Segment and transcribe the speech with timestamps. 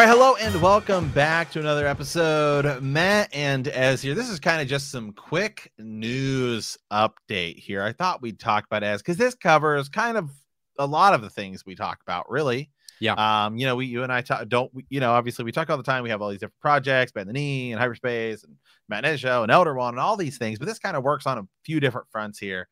[0.00, 2.82] All right, hello and welcome back to another episode.
[2.82, 4.14] Matt and Ez here.
[4.14, 7.82] This is kind of just some quick news update here.
[7.82, 10.30] I thought we'd talk about Ez because this covers kind of
[10.78, 12.70] a lot of the things we talk about, really.
[12.98, 13.12] Yeah.
[13.12, 15.76] Um, you know, we you and I talk don't you know, obviously we talk all
[15.76, 16.02] the time.
[16.02, 18.56] We have all these different projects, Bend the Knee and hyperspace and
[18.88, 21.26] Matt and Show and Elder One and all these things, but this kind of works
[21.26, 22.68] on a few different fronts here.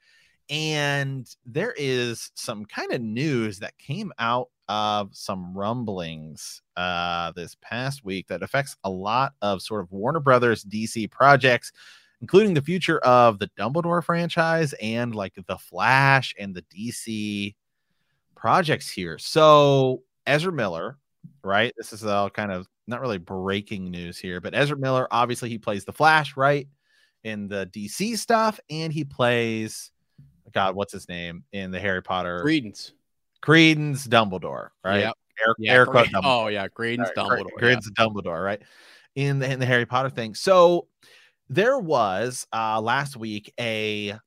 [0.51, 7.57] And there is some kind of news that came out of some rumblings uh, this
[7.61, 11.73] past week that affects a lot of sort of Warner Brothers DC projects,
[12.21, 17.55] including the future of the Dumbledore franchise and like the Flash and the DC
[18.35, 19.19] projects here.
[19.19, 20.99] So, Ezra Miller,
[21.43, 21.73] right?
[21.77, 25.59] This is all kind of not really breaking news here, but Ezra Miller, obviously, he
[25.59, 26.69] plays the Flash, right?
[27.25, 29.91] In the DC stuff, and he plays
[30.53, 32.43] God, what's his name in the Harry Potter?
[32.43, 32.93] Credence.
[33.41, 35.01] Credence Dumbledore, right?
[35.01, 35.15] Yep.
[35.47, 36.45] Air, Yeah, air quote Dumbledore.
[36.45, 37.53] Oh yeah, Credence Dumbledore.
[37.53, 38.63] Cre- Credence Dumbledore, right?
[39.15, 40.35] In the in the Harry Potter thing.
[40.35, 40.89] So
[41.49, 44.19] there was uh last week a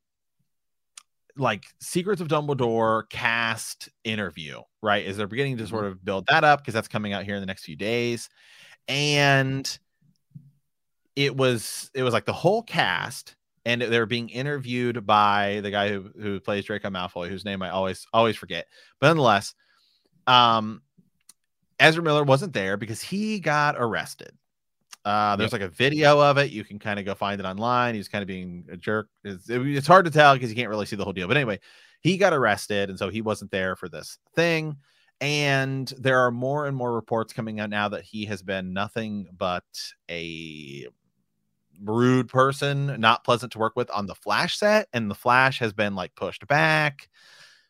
[1.37, 5.05] like Secrets of Dumbledore cast interview, right?
[5.05, 7.41] Is they're beginning to sort of build that up because that's coming out here in
[7.41, 8.29] the next few days.
[8.87, 9.79] And
[11.15, 15.89] it was it was like the whole cast and they're being interviewed by the guy
[15.89, 18.67] who, who plays Draco Malfoy, whose name I always always forget.
[18.99, 19.53] But nonetheless,
[20.27, 20.81] um,
[21.79, 24.31] Ezra Miller wasn't there because he got arrested.
[25.03, 26.51] Uh, there's like a video of it.
[26.51, 27.95] You can kind of go find it online.
[27.95, 29.07] He's kind of being a jerk.
[29.23, 31.27] It's, it- it's hard to tell because you can't really see the whole deal.
[31.27, 31.59] But anyway,
[32.01, 34.77] he got arrested, and so he wasn't there for this thing.
[35.19, 39.27] And there are more and more reports coming out now that he has been nothing
[39.37, 39.63] but
[40.09, 40.87] a
[41.83, 45.73] rude person, not pleasant to work with on the Flash set, and the Flash has
[45.73, 47.09] been like pushed back.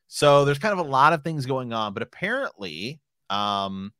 [0.07, 3.93] So there's kind of a lot of things going on, but apparently, um,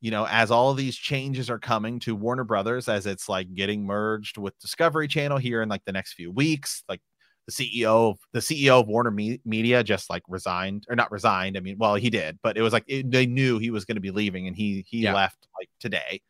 [0.00, 3.54] you know, as all of these changes are coming to Warner Brothers, as it's like
[3.54, 7.00] getting merged with Discovery Channel here in like the next few weeks, like
[7.46, 11.56] the CEO of the CEO of Warner Me- Media just like resigned or not resigned.
[11.56, 13.96] I mean, well, he did, but it was like it, they knew he was going
[13.96, 15.14] to be leaving, and he he Yeah.
[15.14, 16.20] left like today.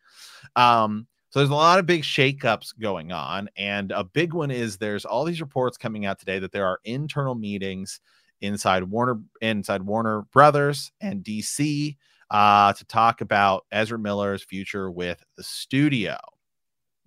[0.55, 4.77] Um, so there's a lot of big shakeups going on, and a big one is
[4.77, 8.01] there's all these reports coming out today that there are internal meetings
[8.41, 11.97] inside Warner inside Warner Brothers and DC
[12.29, 16.17] uh, to talk about Ezra Miller's future with the studio.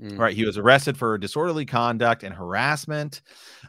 [0.02, 0.18] Mm.
[0.18, 3.22] Right, he was arrested for disorderly conduct and harassment.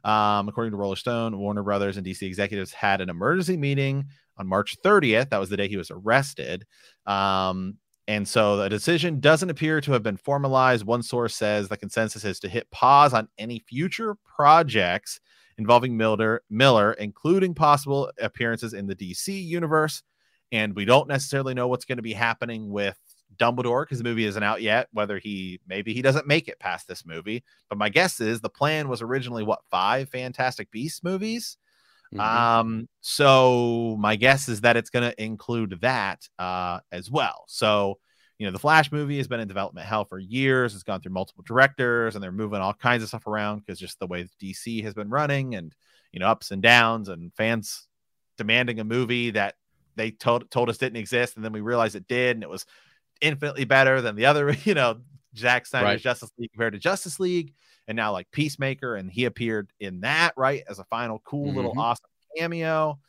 [0.03, 4.07] Um, according to Rolling Stone, Warner Brothers and DC executives had an emergency meeting
[4.37, 5.29] on March 30th.
[5.29, 6.65] That was the day he was arrested.
[7.05, 7.75] Um,
[8.07, 10.85] and so the decision doesn't appear to have been formalized.
[10.85, 15.19] One source says the consensus is to hit pause on any future projects
[15.57, 20.03] involving Miller, Miller, including possible appearances in the DC universe.
[20.51, 22.97] And we don't necessarily know what's going to be happening with
[23.37, 24.87] Dumbledore because the movie isn't out yet.
[24.93, 28.49] Whether he maybe he doesn't make it past this movie, but my guess is the
[28.49, 31.57] plan was originally what five Fantastic Beasts movies.
[32.11, 32.21] Mhm.
[32.23, 37.45] Um, so my guess is that it's going to include that uh, as well.
[37.47, 37.99] So,
[38.39, 40.73] you know, the Flash movie has been in development hell for years.
[40.73, 43.99] It's gone through multiple directors, and they're moving all kinds of stuff around because just
[43.99, 45.73] the way DC has been running, and
[46.11, 47.87] you know, ups and downs, and fans
[48.37, 49.55] demanding a movie that
[49.95, 52.65] they told told us didn't exist, and then we realized it did, and it was
[53.21, 55.01] infinitely better than the other, you know,
[55.37, 56.01] Zack Snyder's Right.
[56.01, 57.53] Justice League compared to Justice League,
[57.87, 61.73] and now like Peacemaker, and he appeared in that right as a final cool little
[61.73, 61.77] Mhm.
[61.77, 62.99] awesome cameo.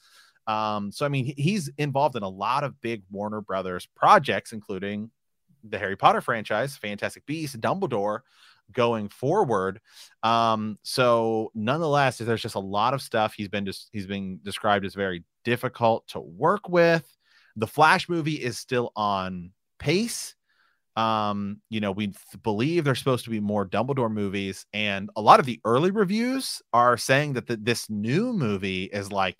[0.46, 5.10] Um, so I mean, he's involved in a lot of big Warner Brothers projects, including
[5.64, 8.20] the Harry Potter franchise, Fantastic Beasts, Dumbledore,
[8.72, 9.80] going forward.
[10.22, 13.34] Um, so nonetheless, there's just a lot of stuff.
[13.34, 17.16] He's been just he's been described as very difficult to work with.
[17.56, 20.34] The Flash movie is still on pace.
[20.98, 22.12] Um, you know, we
[22.42, 26.60] believe there's supposed to be more Dumbledore movies, and a lot of the early reviews
[26.72, 29.36] are saying that the, this new movie is like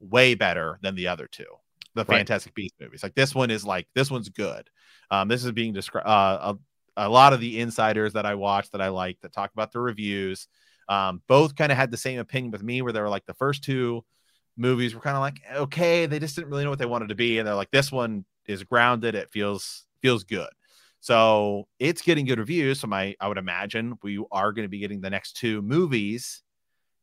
[0.00, 1.46] way better than the other two,
[1.94, 2.18] the Right.
[2.18, 3.02] Fantastic Beast movies.
[3.02, 4.68] Like this one is like this one's good.
[5.10, 6.06] Um, this is being described.
[6.06, 6.54] Uh,
[6.98, 9.72] a, a lot of the insiders that I watch that I like that talk about
[9.72, 10.46] the reviews,
[10.90, 13.32] um, both kind of had the same opinion with me, where they were like the
[13.32, 14.04] first two
[14.58, 17.14] movies were kind of like okay, they just didn't really know what they wanted to
[17.14, 19.14] be, and they're like this one is grounded.
[19.14, 20.48] It feels feels good.
[21.00, 22.80] So it's getting good reviews.
[22.80, 26.42] So my I would imagine we are going to be getting the next two movies.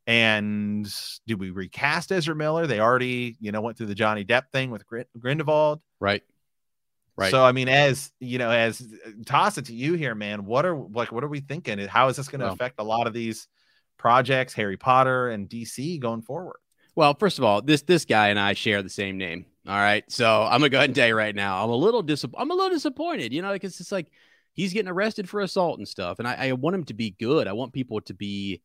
[0.08, 0.88] And
[1.26, 2.68] do we recast Ezra Miller?
[2.68, 5.82] They already, you know, went through the Johnny Depp thing with Grin- Grindelwald.
[6.00, 6.22] Right.
[7.18, 7.32] Right.
[7.32, 8.86] So I mean, as you know, as
[9.26, 10.46] toss it to you here, man.
[10.46, 11.80] What are like what are we thinking?
[11.88, 13.48] How is this going to Well- affect a lot of these
[13.98, 16.58] projects, Harry Potter and DC going forward?
[16.94, 20.04] Well, first of all, this this guy and I share the same name, All right.
[20.12, 21.64] So I'm gonna go ahead and tell you right now.
[21.64, 24.12] I'm a little dis- I'm a little disappointed, you know, because it's like
[24.54, 26.20] he's getting arrested for assault and stuff.
[26.20, 27.48] And I, I want him to be good.
[27.48, 28.62] I want people to be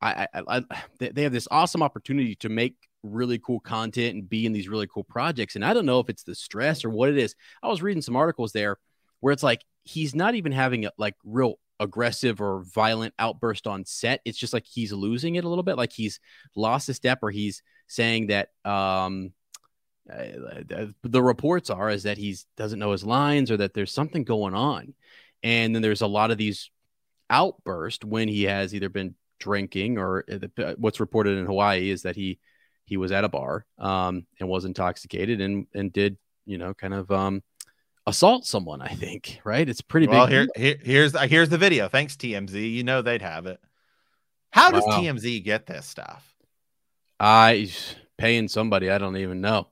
[0.00, 0.62] I, I, I
[1.00, 4.86] they have this awesome opportunity to make really cool content and be in these really
[4.86, 5.56] cool projects.
[5.56, 7.34] And I don't know if it's the stress or what it is.
[7.62, 8.78] I was reading some articles there
[9.20, 13.84] where it's like he's not even having a like real aggressive or violent outburst on
[13.84, 14.20] set.
[14.24, 16.20] It's just like he's losing it a little bit, like he's
[16.54, 19.32] lost a step, or he's saying that um
[20.10, 24.24] uh, the reports are is that he doesn't know his lines or that there's something
[24.24, 24.94] going on.
[25.42, 26.70] And then there's a lot of these
[27.30, 32.02] outbursts when he has either been drinking or uh, uh, what's reported in Hawaii is
[32.02, 32.38] that he
[32.84, 36.16] he was at a bar um, and was intoxicated and and did
[36.46, 37.42] you know kind of um,
[38.06, 38.80] assault someone.
[38.80, 39.68] I think right.
[39.68, 40.32] It's pretty well, big.
[40.32, 41.88] Here, here, here's here's the video.
[41.88, 42.72] Thanks TMZ.
[42.72, 43.60] You know they'd have it.
[44.50, 45.00] How does wow.
[45.00, 46.34] TMZ get this stuff?
[47.18, 47.70] I
[48.16, 49.68] paying somebody I don't even know.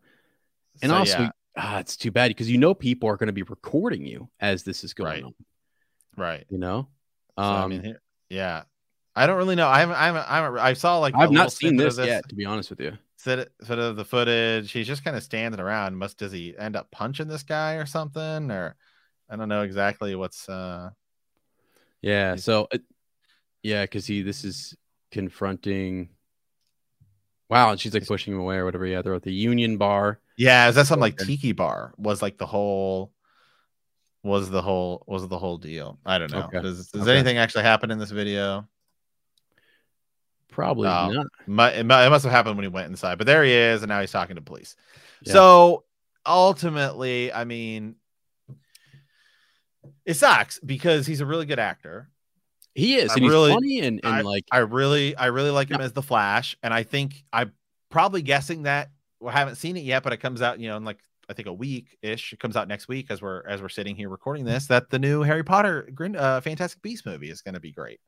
[0.82, 1.30] And so, also, yeah.
[1.56, 4.64] ah, it's too bad because you know people are going to be recording you as
[4.64, 5.24] this is going right.
[5.24, 5.34] on.
[6.16, 6.44] Right.
[6.48, 6.88] You know.
[7.36, 7.96] Um, so, I mean, um,
[8.28, 8.62] yeah,
[9.16, 9.68] I don't really know.
[9.68, 9.96] I haven't.
[9.96, 10.30] I haven't.
[10.30, 12.80] I, haven't, I saw like I've not seen this, this, yet, to be honest with
[12.80, 12.92] you.
[13.16, 14.70] Fit of the footage.
[14.70, 15.96] He's just kind of standing around.
[15.96, 18.50] Must does he end up punching this guy or something?
[18.50, 18.76] Or
[19.30, 20.48] I don't know exactly what's.
[20.48, 20.90] uh
[22.02, 22.36] Yeah.
[22.36, 22.82] So, it,
[23.62, 24.76] yeah, because he this is
[25.10, 26.10] confronting.
[27.48, 28.86] Wow, and she's like pushing him away or whatever.
[28.86, 30.18] Yeah, they're at the Union Bar.
[30.36, 31.94] Yeah, is that something like Tiki Bar?
[31.96, 33.12] Was like the whole
[34.22, 35.98] was the whole was the whole deal.
[36.04, 36.44] I don't know.
[36.44, 36.62] Okay.
[36.62, 37.12] Does, does okay.
[37.12, 38.66] anything actually happen in this video?
[40.48, 41.74] Probably uh, not.
[41.74, 44.12] It must have happened when he went inside, but there he is, and now he's
[44.12, 44.76] talking to police.
[45.22, 45.32] Yeah.
[45.32, 45.84] So
[46.24, 47.96] ultimately, I mean,
[50.06, 52.08] it sucks because he's a really good actor.
[52.74, 55.50] He is, I and really, he's funny and, and I, like I really, I really
[55.50, 57.52] like him as the Flash, and I think I'm
[57.90, 58.90] probably guessing that
[59.20, 60.98] we haven't seen it yet, but it comes out, you know, in like
[61.28, 62.32] I think a week ish.
[62.32, 64.66] It comes out next week as we're as we're sitting here recording this.
[64.66, 68.00] That the new Harry Potter uh, Fantastic Beast movie is going to be great.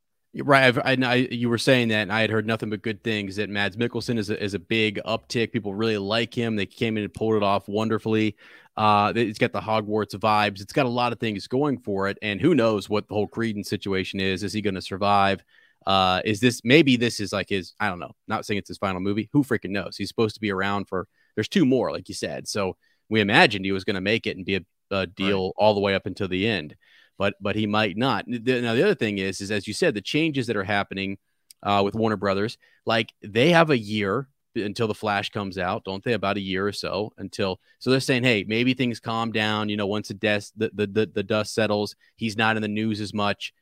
[0.43, 3.03] Right, I've, I, I, you were saying that, and I had heard nothing but good
[3.03, 3.37] things.
[3.37, 5.53] That Mads Mikkelsen is a, is a big uptick.
[5.53, 6.57] People really like him.
[6.57, 8.37] They came in and pulled it off wonderfully.
[8.77, 10.61] Uh, it's got the Hogwarts vibes.
[10.61, 12.19] It's got a lot of things going for it.
[12.21, 14.43] And who knows what the whole Credence situation is?
[14.43, 15.43] Is he going to survive?
[15.87, 17.73] Uh, is this maybe this is like his?
[17.81, 18.13] I don't know.
[18.29, 19.31] Not saying it's his final movie.
[19.33, 19.97] Who freaking knows?
[19.97, 21.09] He's supposed to be around for.
[21.35, 22.47] There's two more, like you said.
[22.49, 22.77] So
[23.09, 24.61] we imagined he was going to make it and be a,
[24.91, 25.53] a deal right.
[25.57, 26.77] all the way up until the end
[27.19, 28.27] but but he might not.
[28.27, 31.19] Now the other thing is, is as you said, the changes that are happening
[31.63, 36.03] uh, with Warner Brothers, like they have a year until the Flash comes out, don't
[36.03, 36.15] they?
[36.15, 37.61] About a year or so until.
[37.79, 39.69] So they're saying, hey, maybe things calm down.
[39.69, 42.69] You know, once the dust the, the the, the dust settles, he's not in the
[42.69, 43.53] news as much.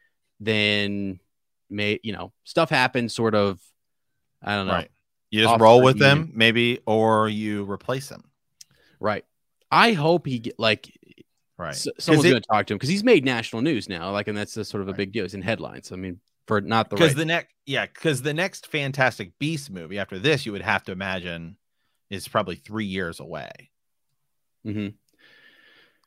[0.40, 1.20] Then
[1.70, 3.14] may you know stuff happens.
[3.14, 3.60] Sort of.
[4.46, 4.74] I don't know.
[4.74, 4.90] Right.
[5.30, 8.24] You just roll with them, maybe, or you replace him.
[9.00, 9.24] Right.
[9.70, 10.96] I hope he get like
[11.58, 11.74] Right.
[11.74, 14.10] So, someone's going to talk to him because he's made national news now.
[14.10, 14.94] Like, and that's a sort of right.
[14.94, 15.24] a big deal.
[15.24, 15.92] It's in headlines.
[15.92, 17.18] I mean, for not the because right.
[17.18, 20.92] the next, yeah, because the next Fantastic Beast movie after this, you would have to
[20.92, 21.56] imagine,
[22.10, 23.50] is probably three years away.
[24.66, 24.88] Mm-hmm.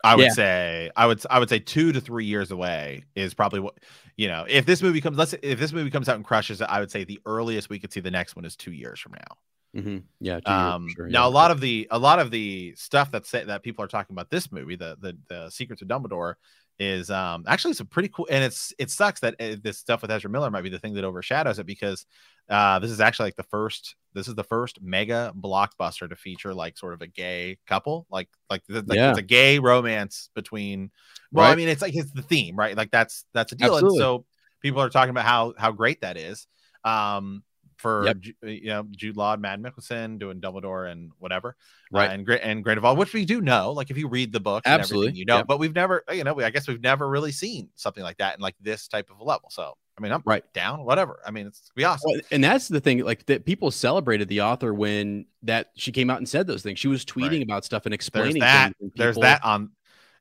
[0.03, 0.31] I would yeah.
[0.31, 3.79] say, I would, I would say two to three years away is probably what
[4.15, 4.45] you know.
[4.47, 6.91] If this movie comes, let's if this movie comes out and crushes it, I would
[6.91, 9.37] say the earliest we could see the next one is two years from now.
[9.75, 9.97] Mm-hmm.
[10.19, 10.39] Yeah.
[10.45, 13.63] Um, sure, now a lot of the a lot of the stuff that say, that
[13.63, 16.35] people are talking about this movie, the the, the Secrets of Dumbledore,
[16.79, 18.27] is um actually some pretty cool.
[18.29, 20.93] And it's it sucks that uh, this stuff with Ezra Miller might be the thing
[20.93, 22.05] that overshadows it because
[22.49, 26.53] uh this is actually like the first this is the first mega blockbuster to feature
[26.53, 29.09] like sort of a gay couple like like, like yeah.
[29.09, 30.91] it's a gay romance between
[31.31, 31.51] well right.
[31.51, 33.97] i mean it's like it's the theme right like that's that's a deal Absolutely.
[33.97, 34.25] and so
[34.61, 36.47] people are talking about how how great that is
[36.83, 37.43] um
[37.77, 38.17] for yep.
[38.43, 42.09] Uh, you know Jude Law, Mads Mikkelsen doing Dumbledore and whatever, uh, right?
[42.09, 43.71] Uh, and great and Grindelwald, which we do know.
[43.71, 45.37] Like if you read the book, absolutely, you know.
[45.37, 45.47] Yep.
[45.47, 48.35] But we've never, you know, we, I guess we've never really seen something like that
[48.35, 49.49] in like this type of level.
[49.49, 51.19] So I mean, I'm right down, whatever.
[51.25, 52.11] I mean, it's be awesome.
[52.11, 56.09] Well, and that's the thing, like that people celebrated the author when that she came
[56.09, 56.77] out and said those things.
[56.77, 57.43] She was tweeting right.
[57.43, 58.77] about stuff and explaining there's that.
[58.77, 59.71] People, there's that on.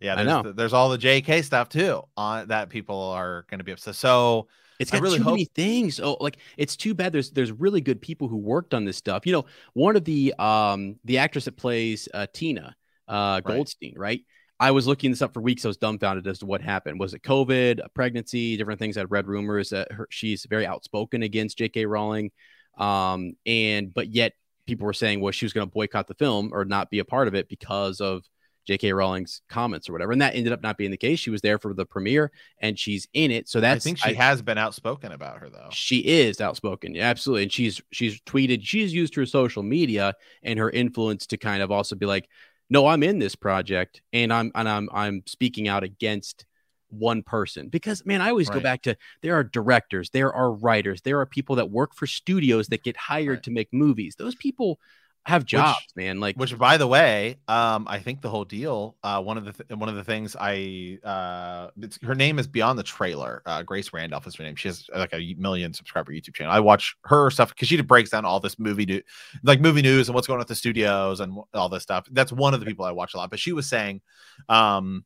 [0.01, 0.53] Yeah, there's, I know.
[0.53, 3.97] there's all the JK stuff too on that people are going to be upset.
[3.97, 4.49] So
[4.79, 6.01] it's got really too hope- many things.
[6.01, 7.13] Oh, like it's too bad.
[7.13, 9.27] There's there's really good people who worked on this stuff.
[9.27, 12.77] You know, one of the um the actress that plays uh, Tina
[13.09, 14.01] uh, Goldstein, right.
[14.01, 14.21] right?
[14.59, 15.65] I was looking this up for weeks.
[15.65, 16.99] I was dumbfounded as to what happened.
[16.99, 18.97] Was it COVID, a pregnancy, different things?
[18.97, 21.85] I'd read rumors that her, she's very outspoken against J.K.
[21.85, 22.31] Rowling,
[22.79, 24.33] um, and but yet
[24.67, 27.05] people were saying, well, she was going to boycott the film or not be a
[27.05, 28.25] part of it because of
[28.67, 28.93] J.K.
[28.93, 30.13] Rowling's comments or whatever.
[30.13, 31.19] And that ended up not being the case.
[31.19, 33.49] She was there for the premiere and she's in it.
[33.49, 35.69] So that's I think she I, has been outspoken about her though.
[35.71, 36.95] She is outspoken.
[36.95, 37.45] Yeah, absolutely.
[37.45, 41.71] And she's she's tweeted, she's used her social media and her influence to kind of
[41.71, 42.29] also be like,
[42.69, 46.45] no, I'm in this project and I'm and I'm I'm speaking out against
[46.89, 48.55] one person because man i always right.
[48.55, 52.07] go back to there are directors there are writers there are people that work for
[52.07, 53.43] studios that get hired right.
[53.43, 54.79] to make movies those people
[55.27, 56.21] have jobs, which, man.
[56.21, 58.97] Like, which, by the way, um, I think the whole deal.
[59.03, 61.69] Uh, one of the th- one of the things I uh,
[62.05, 63.43] her name is beyond the trailer.
[63.45, 64.55] Uh, Grace Randolph is her name.
[64.55, 66.53] She has like a million subscriber YouTube channel.
[66.53, 69.03] I watch her stuff because she breaks down all this movie, do-
[69.43, 72.07] like movie news and what's going on at the studios and all this stuff.
[72.13, 73.31] That's one of the people I watch a lot.
[73.31, 74.03] But she was saying,
[74.49, 75.05] um,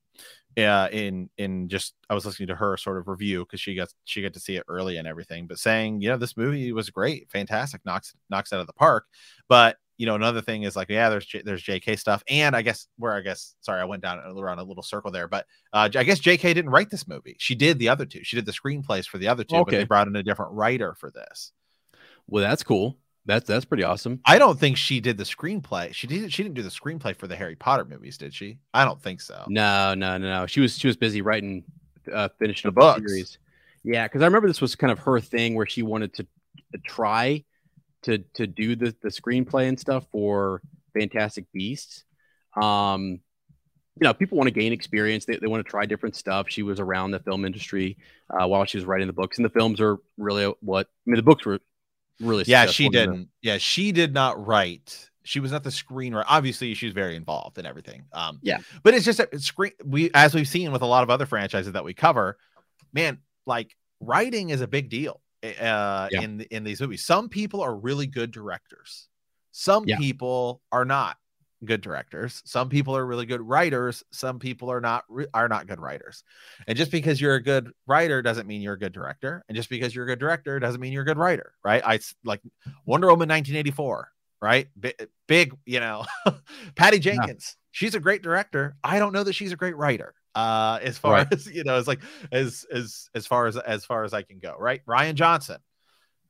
[0.54, 3.88] yeah, in in just I was listening to her sort of review because she got
[4.04, 6.90] she got to see it early and everything, but saying, you know, this movie was
[6.90, 9.06] great, fantastic, knocks knocks out of the park,
[9.48, 11.96] but you know, another thing is like, yeah, there's J- there's J.K.
[11.96, 15.10] stuff, and I guess where I guess sorry, I went down around a little circle
[15.10, 16.54] there, but uh, I guess J.K.
[16.54, 17.36] didn't write this movie.
[17.38, 18.24] She did the other two.
[18.24, 19.72] She did the screenplays for the other two, okay.
[19.72, 21.52] but they brought in a different writer for this.
[22.26, 22.96] Well, that's cool.
[23.26, 24.20] That's that's pretty awesome.
[24.24, 25.92] I don't think she did the screenplay.
[25.92, 26.30] She didn't.
[26.30, 28.56] She didn't do the screenplay for the Harry Potter movies, did she?
[28.72, 29.44] I don't think so.
[29.48, 30.46] No, no, no, no.
[30.46, 31.62] She was she was busy writing,
[32.10, 33.36] uh, finishing the book series.
[33.84, 36.26] Yeah, because I remember this was kind of her thing where she wanted to
[36.86, 37.44] try
[38.02, 40.62] to to do the the screenplay and stuff for
[40.98, 42.04] Fantastic Beasts.
[42.60, 43.20] Um,
[44.00, 45.26] you know, people want to gain experience.
[45.26, 46.46] They, they want to try different stuff.
[46.48, 47.98] She was around the film industry
[48.30, 51.16] uh, while she was writing the books, and the films are really what I mean.
[51.16, 51.60] The books were
[52.20, 52.66] really yeah.
[52.66, 53.28] She didn't.
[53.42, 55.08] Yeah, she did not write.
[55.22, 56.24] She was not the screenwriter.
[56.26, 58.04] Obviously, she's very involved in everything.
[58.12, 59.72] Um, yeah, but it's just a screen.
[59.84, 62.38] We as we've seen with a lot of other franchises that we cover,
[62.92, 66.20] man, like writing is a big deal uh, yeah.
[66.20, 67.04] in in these movies.
[67.04, 69.08] Some people are really good directors.
[69.52, 69.98] Some yeah.
[69.98, 71.16] people are not
[71.64, 72.42] good directors.
[72.44, 74.02] Some people are really good writers.
[74.12, 75.04] Some people are not
[75.34, 76.24] are not good writers.
[76.66, 79.44] And just because you're a good writer doesn't mean you're a good director.
[79.48, 81.82] And just because you're a good director doesn't mean you're a good writer, right?
[81.84, 82.40] I like
[82.86, 84.68] Wonder Woman 1984, right?
[84.78, 86.04] Big, big you know,
[86.76, 87.56] Patty Jenkins.
[87.56, 87.60] Yeah.
[87.72, 88.76] She's a great director.
[88.82, 91.32] I don't know that she's a great writer uh as far right.
[91.32, 94.38] as you know as like as as as far as as far as i can
[94.38, 95.56] go right rian johnson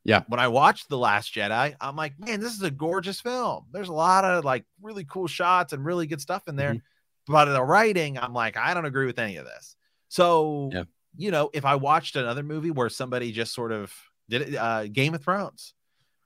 [0.04, 3.66] yeah when i watched the last jedi i'm like man this is a gorgeous film
[3.72, 7.32] there's a lot of like really cool shots and really good stuff in there mm-hmm.
[7.32, 9.76] but the writing i'm like i don't agree with any of this
[10.08, 10.84] so yeah.
[11.16, 13.92] you know if i watched another movie where somebody just sort of
[14.30, 15.74] did it uh game of thrones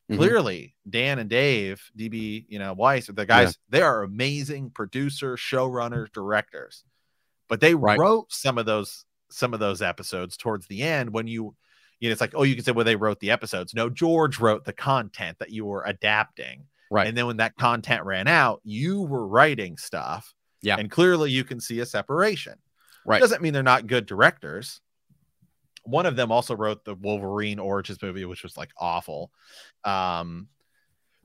[0.08, 0.20] mm-hmm.
[0.20, 3.78] clearly dan and dave db you know weiss the guys yeah.
[3.78, 6.84] they are amazing producer, showrunners directors
[7.48, 7.98] but they right.
[7.98, 11.54] wrote some of those some of those episodes towards the end when you
[12.00, 13.74] you know it's like oh you can say well they wrote the episodes.
[13.74, 16.66] No george wrote the content that you were adapting.
[16.90, 17.06] Right.
[17.06, 20.34] And then when that content ran out you were writing stuff.
[20.62, 20.76] Yeah.
[20.78, 22.54] And clearly you can see a separation.
[23.04, 23.20] Right.
[23.20, 24.80] Doesn't mean they're not good directors.
[25.84, 29.30] One of them also wrote the wolverine origins movie which was like awful.
[29.84, 30.48] Um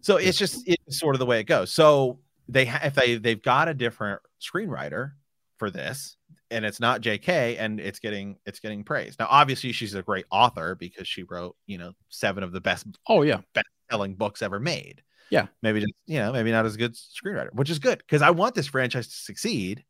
[0.02, 1.72] so it's just it's sort of the way it goes.
[1.72, 5.12] So they ha- if they they've got a different screenwriter
[5.60, 6.18] for this
[6.52, 9.20] and it's not JK and it's getting it's getting praised.
[9.20, 12.88] Now obviously she's a great author because she wrote, you know, seven of the best
[13.08, 15.04] oh yeah, best selling books ever made.
[15.30, 15.48] Yeah.
[15.62, 18.56] Maybe just, you know, maybe not as good screenwriter, which is good because I want
[18.56, 19.84] this franchise to succeed.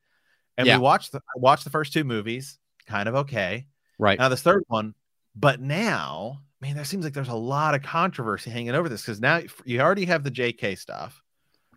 [0.57, 0.77] And yeah.
[0.77, 3.67] we watched the watched the first two movies, kind of okay.
[3.97, 4.19] Right.
[4.19, 4.93] Now this third one,
[5.35, 9.21] but now, man, there seems like there's a lot of controversy hanging over this because
[9.21, 11.21] now you already have the JK stuff.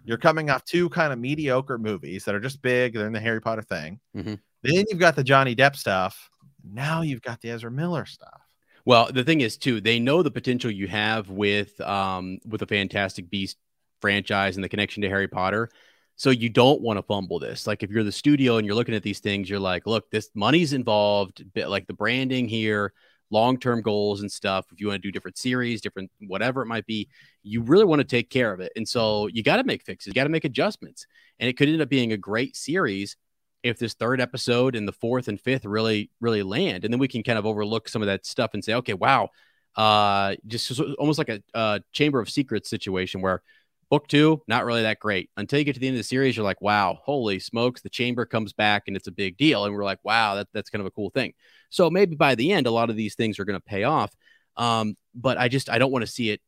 [0.05, 2.95] You're coming off two kind of mediocre movies that are just big.
[2.95, 4.01] They're in the Harry Potter thing.
[4.17, 4.35] Mm-hmm.
[4.63, 6.31] Then you've got the Johnny Depp stuff.
[6.65, 8.41] Now you've got the Ezra Miller stuff.
[8.85, 12.67] Well, the thing is, too, they know the potential you have with um with the
[12.67, 13.57] Fantastic Beast
[14.01, 15.71] franchise and the connection to Harry Potter.
[16.17, 17.67] So you don't want to fumble this.
[17.67, 20.31] Like if you're the studio and you're looking at these things, you're like, look, this
[20.35, 22.93] money's involved, like the branding here,
[23.33, 24.67] long term goals and stuff.
[24.71, 27.09] If you want to do different series, different whatever it might be,
[27.43, 28.71] you really want to take care of it.
[28.77, 31.07] And so you got to make fixes, you got to make adjustments.
[31.41, 33.17] And it could end up being a great series
[33.63, 36.85] if this third episode and the fourth and fifth really, really land.
[36.85, 39.31] And then we can kind of overlook some of that stuff and say, okay, wow,
[39.77, 43.43] uh, just almost like a, a Chamber of Secrets situation where
[43.93, 45.29] book two, not really that great.
[45.37, 47.91] Until you get to the end of the series, you're like, wow, holy smokes, the
[47.91, 49.67] chamber comes back and it's a big deal.
[49.67, 51.35] And we're like, wow, that, that's kind of a cool thing.
[51.69, 54.11] So maybe by the end, a lot of these things are going to pay off.
[54.57, 56.41] Um, but I just I don't want to see it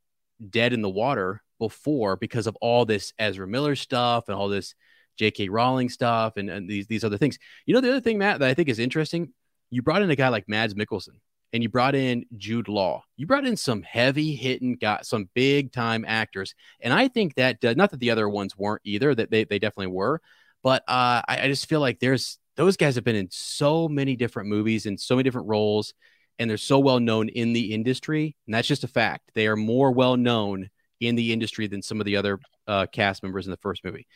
[0.49, 4.75] dead in the water before because of all this Ezra Miller stuff and all this
[5.19, 5.51] J.K.
[5.51, 7.39] Rowling stuff and, and these these other things.
[7.67, 9.35] You know, the other thing, Matt, that I think is interesting,
[9.69, 11.21] you brought in a guy like Mads Mikkelsen
[11.55, 13.05] and you brought in Jude Law.
[13.17, 17.63] You brought in some heavy hitting, got some big time actors, and I think that
[17.63, 20.21] not that the other ones weren't either, that they they definitely were,
[20.63, 24.17] but uh, I, I just feel like there's those guys have been in so many
[24.17, 25.95] different movies and so many different roles,
[26.39, 28.37] and they're so well known in the industry.
[28.47, 29.31] And that's just a fact.
[29.35, 30.69] They are more well known
[31.01, 34.07] in the industry than some of the other uh, cast members in the first movie.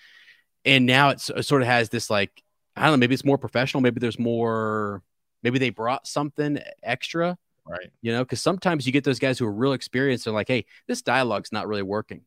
[0.64, 2.30] and now it's, it sort of has this like
[2.76, 5.02] I don't know, maybe it's more professional, maybe there's more,
[5.42, 7.90] maybe they brought something extra, right?
[8.02, 10.24] You know, because sometimes you get those guys who are real experienced.
[10.24, 12.22] They're like, hey, this dialogue's not really working,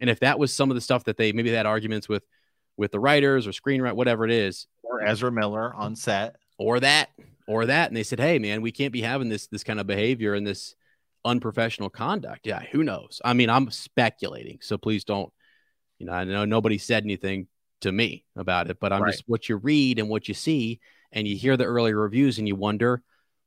[0.00, 2.24] and if that was some of the stuff that they maybe they had arguments with
[2.76, 7.10] with the writers or screenwriter, whatever it is, or Ezra Miller on set, or that,
[7.46, 9.86] or that, and they said, hey, man, we can't be having this this kind of
[9.86, 10.74] behavior and this
[11.24, 12.46] unprofessional conduct.
[12.46, 13.20] Yeah, who knows?
[13.24, 15.32] I mean, I'm speculating, so please don't.
[15.98, 17.46] You know, I know nobody said anything
[17.82, 19.12] to me about it, but I'm right.
[19.12, 20.80] just what you read and what you see,
[21.12, 23.02] and you hear the early reviews, and you wonder,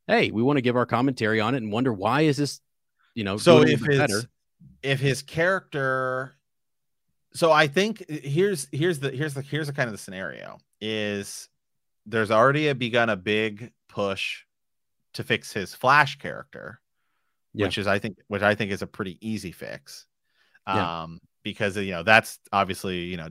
[0.07, 2.59] hey, we want to give our commentary on it, and wonder why is this,
[3.13, 4.21] you know, so if his better?
[4.83, 6.33] if his character,
[7.33, 11.49] so I think here's here's the here's the here's the kind of the scenario is
[12.05, 14.43] there's already a, begun a big push
[15.13, 16.79] to fix his Flash character,
[17.53, 17.65] yeah.
[17.65, 20.05] which is I think which I think is a pretty easy fix.
[20.67, 21.03] Yeah.
[21.03, 23.29] Um, because you know that's obviously you know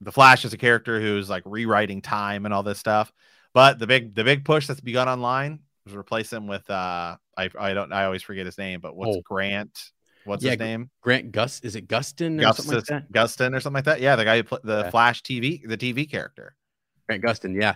[0.00, 3.12] the Flash is a character who's like rewriting time and all this stuff.
[3.54, 7.50] But the big the big push that's begun online was replace him with uh I
[7.58, 9.22] I don't I always forget his name, but what's oh.
[9.24, 9.90] Grant?
[10.24, 10.90] What's yeah, his name?
[11.00, 13.12] Grant Gus is it Gustin or something like that?
[13.12, 14.00] Gustin or something like that?
[14.00, 14.90] Yeah, the guy who put the yeah.
[14.90, 16.56] Flash TV the TV character.
[17.06, 17.74] Grant Gustin, yeah.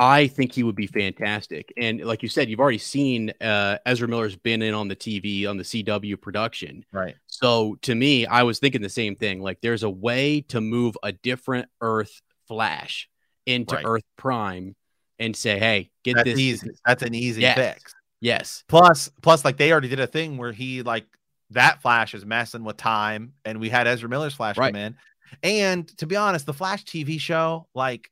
[0.00, 1.72] I think he would be fantastic.
[1.76, 5.48] And like you said, you've already seen uh, Ezra Miller's been in on the TV
[5.48, 6.84] on the CW production.
[6.92, 7.16] Right.
[7.26, 9.40] So to me, I was thinking the same thing.
[9.40, 13.08] Like there's a way to move a different Earth Flash
[13.44, 13.84] into right.
[13.84, 14.76] Earth Prime
[15.18, 16.38] and say, hey, get That's this.
[16.38, 16.70] Easy.
[16.86, 17.56] That's an easy yes.
[17.56, 17.94] fix.
[18.20, 18.64] Yes.
[18.68, 21.06] Plus, plus, like they already did a thing where he like
[21.50, 24.72] that Flash is messing with time, and we had Ezra Miller's Flash right.
[24.72, 24.96] come in.
[25.42, 28.10] And to be honest, the Flash TV show, like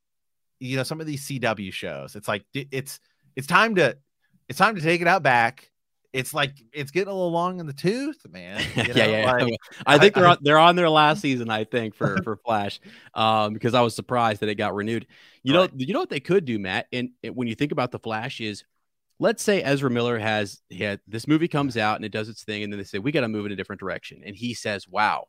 [0.59, 2.17] you know some of these CW shows.
[2.17, 3.01] It's like it's
[3.35, 3.97] it's time to
[4.49, 5.71] it's time to take it out back.
[6.17, 8.65] It's like it's getting a little long in the tooth, man.
[8.77, 8.95] You know?
[8.95, 9.33] yeah, yeah.
[9.33, 9.55] Like,
[9.87, 11.51] I think I, they're on, they're on their last season.
[11.51, 12.81] I think for for Flash,
[13.15, 15.07] um, because I was surprised that it got renewed.
[15.43, 15.73] You right.
[15.73, 16.87] know, you know what they could do, Matt.
[16.93, 18.65] And, and when you think about the Flash, is
[19.19, 22.63] let's say Ezra Miller has had this movie comes out and it does its thing,
[22.63, 24.89] and then they say we got to move in a different direction, and he says,
[24.89, 25.27] "Wow,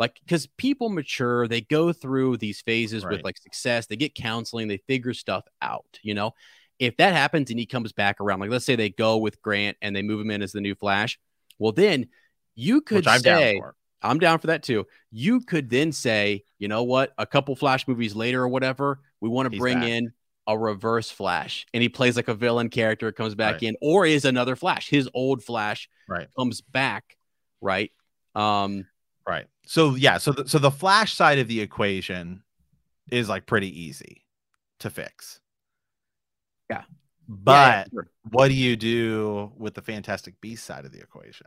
[0.00, 3.12] like because people mature they go through these phases right.
[3.12, 6.32] with like success they get counseling they figure stuff out you know
[6.80, 9.76] if that happens and he comes back around like let's say they go with grant
[9.80, 11.18] and they move him in as the new flash
[11.58, 12.08] well then
[12.54, 16.68] you could I'm say down i'm down for that too you could then say you
[16.68, 19.88] know what a couple flash movies later or whatever we want to bring back.
[19.88, 20.12] in
[20.46, 23.62] a reverse flash and he plays like a villain character comes back right.
[23.62, 27.16] in or is another flash his old flash right comes back
[27.60, 27.92] right
[28.34, 28.86] um
[29.30, 29.46] Right.
[29.64, 32.42] So yeah, so the, so the flash side of the equation
[33.12, 34.24] is like pretty easy
[34.80, 35.40] to fix.
[36.70, 36.82] Yeah.
[37.28, 38.10] But yeah, sure.
[38.30, 41.46] what do you do with the Fantastic Beast side of the equation?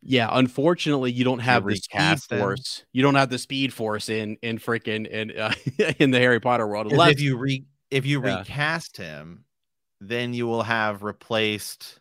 [0.00, 2.84] Yeah, unfortunately, you don't have the speed force.
[2.92, 5.54] You don't have the speed force in in freaking in uh,
[5.98, 6.90] in the Harry Potter world.
[6.90, 8.38] Unless, if you re if you yeah.
[8.38, 9.44] recast him,
[10.00, 12.00] then you will have replaced,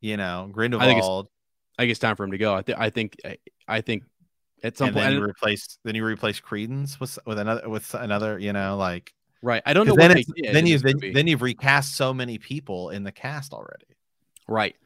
[0.00, 0.88] you know, Grindelwald.
[0.88, 1.30] I think it's,
[1.78, 2.54] I think it's time for him to go.
[2.54, 3.16] I, th- I think
[3.66, 4.04] I think
[4.62, 7.94] at some and point then you replace then you replace Credence with with another with
[7.94, 9.62] another you know like right.
[9.64, 13.12] I don't know then, then you've then, then, you've recast so many people in the
[13.12, 13.86] cast already.
[14.46, 14.76] Right.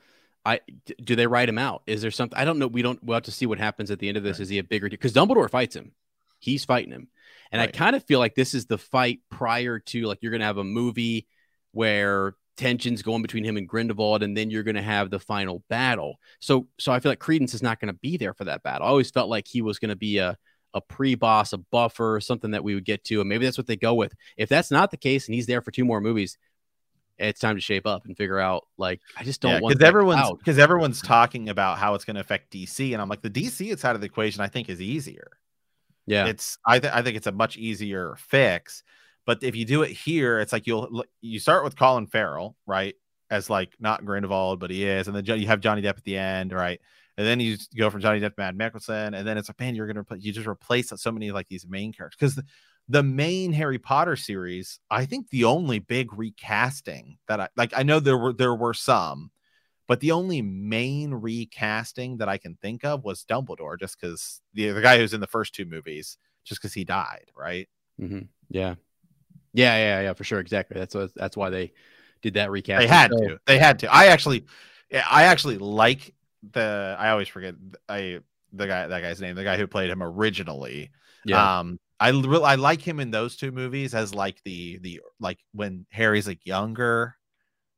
[0.45, 0.61] I
[1.03, 1.83] do they write him out?
[1.87, 2.67] Is there something I don't know?
[2.67, 3.03] We don't.
[3.03, 4.39] We'll have to see what happens at the end of this.
[4.39, 4.43] Right.
[4.43, 4.89] Is he a bigger?
[4.89, 5.93] Because Dumbledore fights him.
[6.41, 7.09] He's fighting him,
[7.53, 7.69] and right.
[7.69, 10.59] I kind of feel like this is the fight prior to like you're gonna have
[10.59, 11.29] a movie
[11.71, 15.65] where tensions going between him and Grindelwald, and then you're going to have the final
[15.69, 16.19] battle.
[16.41, 18.87] So, so I feel like Credence is not going to be there for that battle.
[18.87, 20.37] I always felt like he was going to be a
[20.75, 23.77] a pre-boss, a buffer, something that we would get to, and maybe that's what they
[23.77, 24.15] go with.
[24.37, 26.39] If that's not the case, and he's there for two more movies,
[27.19, 28.67] it's time to shape up and figure out.
[28.79, 32.15] Like, I just don't yeah, want because everyone's because everyone's talking about how it's going
[32.15, 34.81] to affect DC, and I'm like, the DC side of the equation, I think, is
[34.81, 35.31] easier.
[36.07, 38.83] Yeah, it's I th- I think it's a much easier fix
[39.25, 42.95] but if you do it here, it's like you'll you start with Colin Farrell, right?
[43.31, 46.19] As like not Grindelwald, but he is, and then you have Johnny Depp at the
[46.19, 46.81] end, right?
[47.19, 49.75] And then you go from Johnny Depp to Mads Mikkelsen, and then it's like, man,
[49.75, 52.45] you're gonna you just replace so many like these main characters because the,
[52.89, 57.83] the main Harry Potter series, I think the only big recasting that I like, I
[57.83, 59.31] know there were there were some,
[59.87, 64.71] but the only main recasting that I can think of was Dumbledore, just because the,
[64.71, 67.69] the guy who's in the first two movies, just because he died, right?
[68.01, 68.21] Mm-hmm.
[68.49, 68.77] Yeah,
[69.53, 70.41] yeah, yeah, yeah, for sure.
[70.41, 70.79] Exactly.
[70.79, 71.73] That's what, that's why they
[72.23, 72.81] did that recast.
[72.81, 73.39] They had so, to.
[73.47, 73.93] They had to.
[73.93, 74.47] I actually,
[74.93, 76.15] I actually like
[76.51, 76.97] the.
[76.99, 77.55] I always forget
[77.89, 78.21] I
[78.53, 79.35] the guy that guy's name.
[79.35, 80.91] The guy who played him originally.
[81.25, 81.61] Yeah.
[81.61, 85.39] Um, I really I like him in those two movies as like the the like
[85.53, 87.17] when Harry's like younger.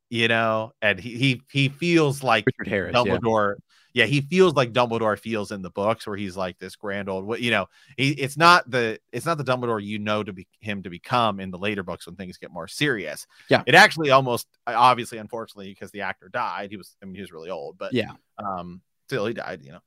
[0.09, 2.95] you know, and he he he feels like Richard Harris.
[2.95, 3.55] Dumbledore.
[3.95, 4.05] Yeah.
[4.05, 7.39] he feels like Dumbledore feels in the books, where he's like this grand old.
[7.39, 10.83] You know, he, it's not the it's not the Dumbledore you know to be him
[10.83, 13.25] to become in the later books when things get more serious.
[13.49, 13.63] Yeah.
[13.65, 17.31] it actually almost obviously, unfortunately, because the actor died, he was I mean he was
[17.31, 18.11] really old, but Yeah.
[18.37, 19.61] um, still he died.
[19.63, 19.79] You know.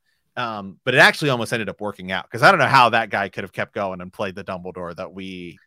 [0.42, 3.10] Um, but it actually almost ended up working out because I don't know how that
[3.10, 5.58] guy could have kept going and played the Dumbledore that we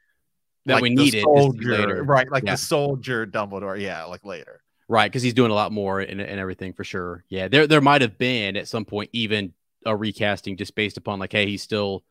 [0.65, 2.03] That like we needed soldier, later.
[2.03, 2.31] right?
[2.31, 2.53] Like Yeah.
[2.53, 4.61] the soldier Dumbledore, yeah, like later.
[4.91, 7.23] Right, because he's doing a lot more and, and everything for sure.
[7.29, 9.53] Yeah, there there might have been at some point even
[9.85, 12.03] a recasting just based upon like, hey, he's still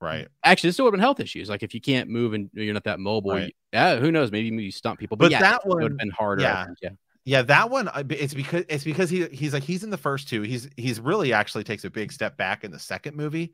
[0.00, 0.26] Right.
[0.42, 1.50] actually this still would have been health issues.
[1.50, 3.48] Like if you can't move and you're not that mobile, Right.
[3.48, 4.32] you- yeah, who knows?
[4.32, 5.18] Maybe you stump people.
[5.18, 6.40] But, But yeah, that it would have been harder.
[6.42, 6.64] Yeah.
[6.64, 6.90] think, yeah.
[7.26, 10.40] Yeah, that one it's because it's because he he's like he's in the first two.
[10.40, 13.52] He's he's really actually takes a big step back in the second movie.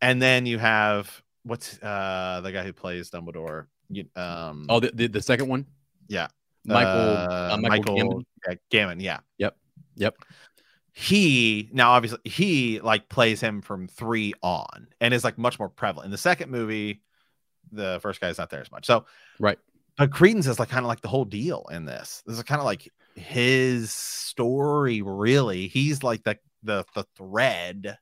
[0.00, 3.66] And then you have what's uh the guy who plays Dumbledore?
[3.88, 5.66] You, um Oh, the, the the second one.
[6.08, 6.28] Yeah.
[6.64, 6.90] Michael.
[6.90, 8.24] uh, uh, Michael, Gambon?
[8.48, 9.20] yeah, Gambon, yeah.
[9.38, 9.56] Yep.
[9.96, 10.16] Yep.
[10.92, 15.68] He now obviously he like plays him from three on and is like much more
[15.68, 16.06] prevalent.
[16.06, 17.02] In the second movie,
[17.72, 18.86] the first guy's not there as much.
[18.86, 19.06] So
[19.38, 19.58] Right.
[19.96, 22.22] but Credence is like kind of like the whole deal in this.
[22.26, 25.68] This is kind of like his story, really.
[25.68, 27.96] He's like the the the thread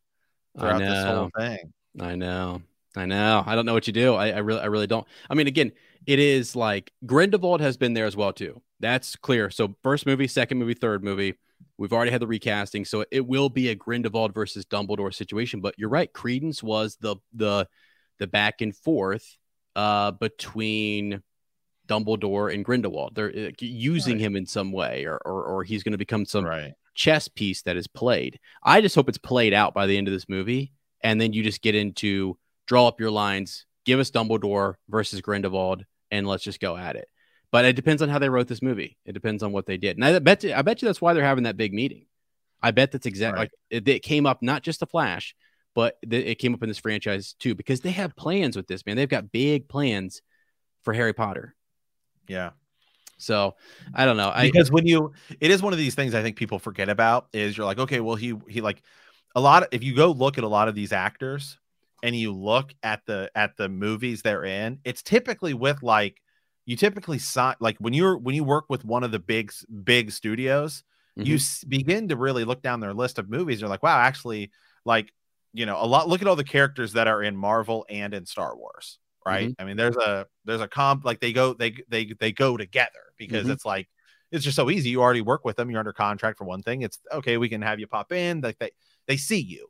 [0.58, 1.72] throughout this whole thing.
[2.00, 2.62] I know.
[2.96, 3.42] I know.
[3.46, 4.14] I don't know what you do.
[4.14, 5.06] I, I really, I really don't.
[5.28, 5.72] I mean, again,
[6.06, 8.60] it is like Grindelwald has been there as well too.
[8.80, 9.50] That's clear.
[9.50, 11.34] So first movie, second movie, third movie.
[11.76, 15.60] We've already had the recasting, so it will be a Grindelwald versus Dumbledore situation.
[15.60, 16.12] But you're right.
[16.12, 17.68] Credence was the the
[18.18, 19.36] the back and forth
[19.76, 21.22] uh, between
[21.86, 23.14] Dumbledore and Grindelwald.
[23.14, 24.20] They're uh, using Right.
[24.22, 26.72] him in some way, or or, or he's going to become some right.
[26.94, 28.38] chess piece that is played.
[28.62, 30.72] I just hope it's played out by the end of this movie,
[31.02, 35.84] and then you just get into draw up your lines, give us Dumbledore versus Grindelwald,
[36.12, 37.08] and let's just go at it.
[37.50, 38.98] But it depends on how they wrote this movie.
[39.06, 41.14] It depends on what they did, and I bet you, I bet you that's why
[41.14, 42.04] they're having that big meeting.
[42.62, 43.50] I bet that's exactly Right.
[43.72, 45.34] like it, it came up not just the Flash,
[45.74, 48.84] but th- it came up in this franchise too because they have plans with this
[48.84, 48.96] man.
[48.96, 50.22] They've got big plans
[50.82, 51.54] for Harry Potter.
[52.26, 52.50] Yeah.
[53.16, 53.56] So
[53.94, 54.30] I don't know.
[54.32, 57.28] I because when you it is one of these things I think people forget about
[57.32, 58.82] is you're like, okay, well, he he like
[59.34, 61.58] a lot of, if you go look at a lot of these actors
[62.02, 66.20] and you look at the at the movies they're in, it's typically with like
[66.66, 69.52] you typically sign like when you're when you work with one of the big
[69.84, 70.82] big studios,
[71.26, 73.60] you s- begin to really look down their list of movies.
[73.60, 74.50] You're like, wow, actually,
[74.84, 75.12] like
[75.54, 76.08] you know, a lot.
[76.08, 79.54] Look at all the characters that are in Marvel and in Star Wars, right?
[79.58, 83.12] I mean, there's a there's a comp like they go they they they go together
[83.16, 83.52] because Mhm.
[83.52, 83.88] it's like
[84.30, 84.90] it's just so easy.
[84.90, 85.70] You already work with them.
[85.70, 86.82] You're under contract for one thing.
[86.82, 87.38] It's okay.
[87.38, 88.42] We can have you pop in.
[88.42, 88.70] Like they
[89.06, 89.68] they see you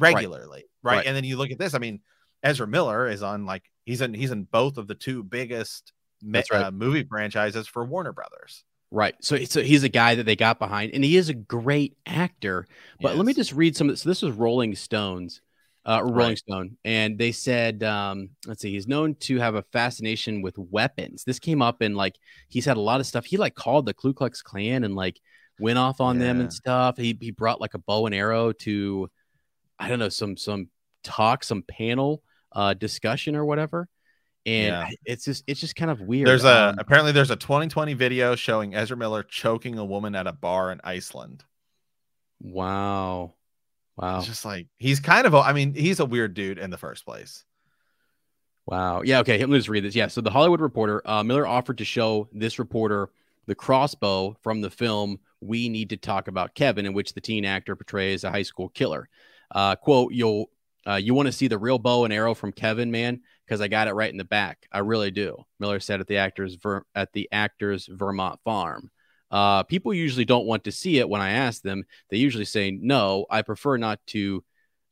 [0.00, 0.96] regularly, right?
[0.96, 1.06] Right.
[1.06, 1.74] And then you look at this.
[1.74, 2.00] I mean,
[2.42, 6.42] Ezra Miller is on like he's in he's in both of the two biggest me-
[6.50, 6.64] right.
[6.64, 8.64] uh, movie franchises for Warner Brothers.
[8.90, 9.14] Right.
[9.20, 12.66] So, so he's a guy that they got behind, and he is a great actor.
[13.00, 13.88] But let me just read some.
[13.88, 14.02] of this.
[14.02, 15.42] So this was Rolling Stones,
[15.84, 16.38] uh, Rolling Right.
[16.38, 21.22] Stone, and they said, um, let's see, he's known to have a fascination with weapons.
[21.24, 22.14] This came up in like
[22.48, 23.26] he's had a lot of stuff.
[23.26, 25.20] He like called the Ku Klux Klan and like
[25.60, 26.96] went off on them and stuff.
[26.96, 29.10] He he brought like a bow and arrow to,
[29.78, 30.68] I don't know, some some
[31.04, 33.88] talk, some panel uh discussion or whatever.
[34.46, 34.90] And Yeah.
[35.04, 36.26] It's just it's just kind of weird.
[36.26, 40.26] There's a Um, apparently there's a 2020 video showing Ezra Miller choking a woman at
[40.26, 41.44] a bar in Iceland.
[42.40, 43.34] wow,
[43.96, 44.18] wow.
[44.18, 46.78] It's just like he's kind of a, I mean he's a weird dude in the
[46.78, 47.44] first place.
[48.66, 49.02] Wow.
[49.02, 49.20] Yeah.
[49.20, 49.38] Okay.
[49.38, 49.94] Let me just read this.
[49.94, 50.08] Yeah.
[50.08, 53.08] So the Hollywood Reporter, uh, Miller offered to show this reporter
[53.46, 57.46] the crossbow from the film "We Need to Talk About Kevin," in which the teen
[57.46, 59.08] actor portrays a high school killer.
[59.50, 60.50] Uh, "Quote: You'll
[60.86, 63.20] uh, you want to see the real bow and arrow from Kevin, man?
[63.46, 64.66] Because I got it right in the back.
[64.72, 68.90] I really do." Miller said at the actor's Ver- at the actor's Vermont farm.
[69.30, 71.84] Uh, people usually don't want to see it when I ask them.
[72.10, 74.44] They usually say, "No, I prefer not to.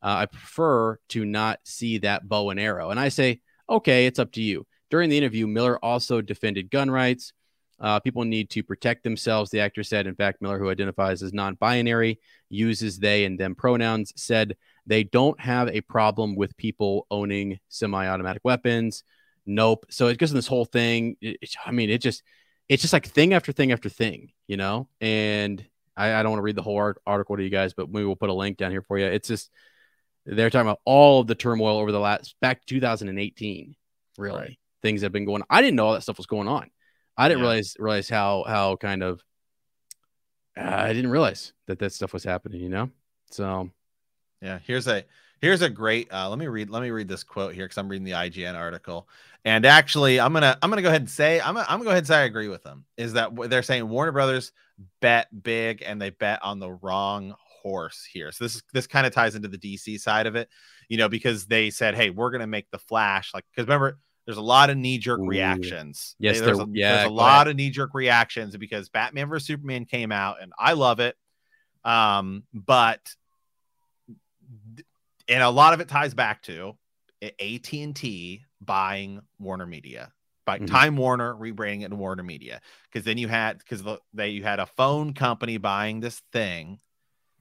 [0.02, 4.18] Uh, I prefer to not see that bow and arrow." And I say, okay, it's
[4.18, 4.66] up to you.
[4.90, 7.32] During the interview, Miller also defended gun rights.
[7.78, 10.06] Uh, people need to protect themselves, the actor said.
[10.06, 15.04] In fact, Miller, who identifies as non binary, uses they and them pronouns, said they
[15.04, 19.02] don't have a problem with people owning semi automatic weapons.
[19.44, 19.86] Nope.
[19.90, 21.16] So it goes in this whole thing.
[21.20, 22.22] It- it- I mean, it just,
[22.68, 24.88] it's just like thing after thing after thing, you know?
[25.00, 25.64] And
[25.96, 28.16] I, I don't want to read the whole art- article to you guys, but we'll
[28.16, 29.06] put a link down here for you.
[29.06, 29.50] It's just,
[30.24, 33.76] they're talking about all of the turmoil over the last back to 2018
[34.18, 34.58] really Right.
[34.82, 36.68] things have been going i didn't know all that stuff was going on
[37.16, 37.48] i didn't Yeah.
[37.48, 39.22] realize realize how how kind of
[40.56, 42.90] uh, i didn't realize that that stuff was happening you know
[43.30, 43.70] so
[44.40, 45.04] Yeah, here's a
[45.42, 46.10] Here's a great.
[46.10, 46.70] Uh, let me read.
[46.70, 49.06] Let me read this quote here because I'm reading the IGN article.
[49.44, 51.90] And actually, I'm gonna I'm gonna go ahead and say I'm gonna, I'm gonna go
[51.90, 52.86] ahead and say I agree with them.
[52.96, 54.52] Is that they're saying Warner Brothers
[55.02, 58.32] bet big and they bet on the wrong horse here.
[58.32, 60.48] So this is this kind of ties into the DC side of it,
[60.88, 64.38] you know, because they said, hey, we're gonna make the Flash like because remember there's
[64.38, 66.16] a lot of knee jerk reactions.
[66.18, 67.48] Yes, there's there, a, yeah, there's a lot ahead.
[67.48, 71.16] of knee jerk reactions because Batman vs Superman came out and I love it.
[71.84, 73.00] Um, but
[75.28, 76.76] and a lot of it ties back to
[77.22, 80.12] AT&T buying Warner Media
[80.44, 80.66] by mm-hmm.
[80.66, 82.60] Time Warner rebranding it to Warner Media
[82.90, 86.80] because then you had because they you had a phone company buying this thing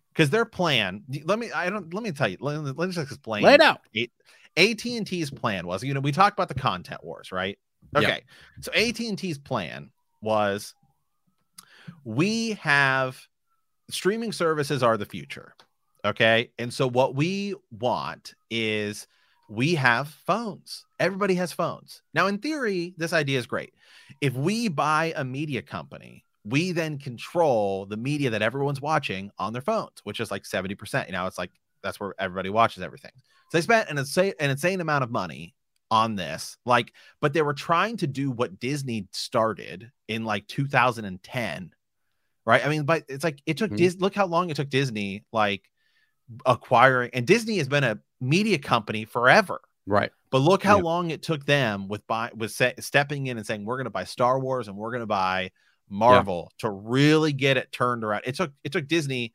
[0.10, 3.12] because their plan let me I don't let me tell you let, let me just
[3.12, 3.82] explain lay it out
[4.58, 7.58] AT&T's plan was you know we talked about the content wars right
[7.96, 8.24] okay yep.
[8.62, 9.91] so AT&T's plan
[10.22, 10.74] was
[12.04, 13.28] we have
[13.89, 15.54] streaming services are the future
[16.06, 16.52] Okay.
[16.60, 19.08] And so what we want is
[19.50, 20.86] we have phones.
[21.00, 22.04] Everybody has phones.
[22.13, 23.74] Now, in theory, this idea is great.
[24.22, 29.52] If we buy a media company, we then control the media that everyone's watching on
[29.52, 31.08] their phones, which is like 70%.
[31.08, 31.52] You know, it's like
[31.86, 33.12] that's where everybody watches everything.
[33.52, 35.56] So they spent an insane, an insane amount of money
[35.91, 36.58] on this.
[36.65, 41.71] Like, but they were trying to do what Disney started in like 2010.
[42.45, 42.65] Right.
[42.65, 43.78] I mean, but it's like it took mm-hmm.
[43.78, 45.63] Disney, look how long it took Disney, like
[46.45, 49.62] acquiring and Disney has been a media company forever.
[49.88, 50.12] Right.
[50.32, 50.84] But look how yeah.
[50.84, 53.91] long it took them with buy with se- stepping in and saying we're going to
[53.91, 55.52] buy Star Wars and we're going to buy
[55.89, 56.67] Marvel yeah.
[56.67, 58.24] to really get it turned around.
[58.26, 59.34] It took it took Disney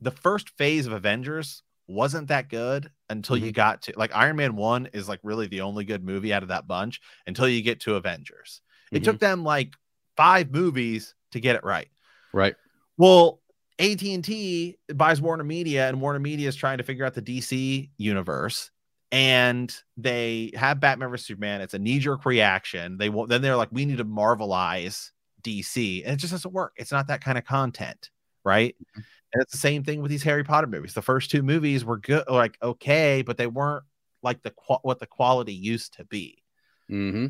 [0.00, 3.46] the first phase of Avengers wasn't that good until mm-hmm.
[3.46, 6.42] you got to like Iron Man 1 is like really the only good movie out
[6.42, 8.60] of that bunch until you get to Avengers.
[8.90, 9.04] It mm-hmm.
[9.04, 9.74] took them like
[10.16, 11.88] 5 movies to get it right.
[12.32, 12.54] Right.
[12.96, 13.40] Well,
[13.78, 18.70] AT&T buys Warner Media and Warner Media is trying to figure out the DC universe
[19.10, 21.60] and they have Batman vs Superman.
[21.60, 22.98] It's a knee-jerk reaction.
[22.98, 25.10] They then they're like, we need to marvelize
[25.42, 26.72] DC, and it just doesn't work.
[26.76, 28.10] It's not that kind of content,
[28.44, 28.74] right?
[28.74, 29.00] Mm-hmm.
[29.32, 30.94] And it's the same thing with these Harry Potter movies.
[30.94, 33.84] The first two movies were good, like okay, but they weren't
[34.22, 36.42] like the what the quality used to be.
[36.90, 37.26] Mm-hmm.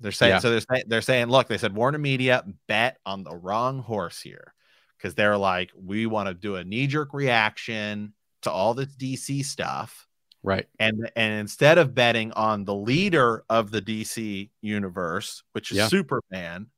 [0.00, 0.38] They're saying yeah.
[0.38, 0.50] so.
[0.50, 4.54] They're saying they're saying, look, they said Warner Media bet on the wrong horse here
[4.96, 9.44] because they're like, we want to do a knee jerk reaction to all this DC
[9.44, 10.06] stuff.
[10.42, 10.66] Right.
[10.78, 15.88] And and instead of betting on the leader of the DC universe, which is yeah.
[15.88, 16.68] Superman,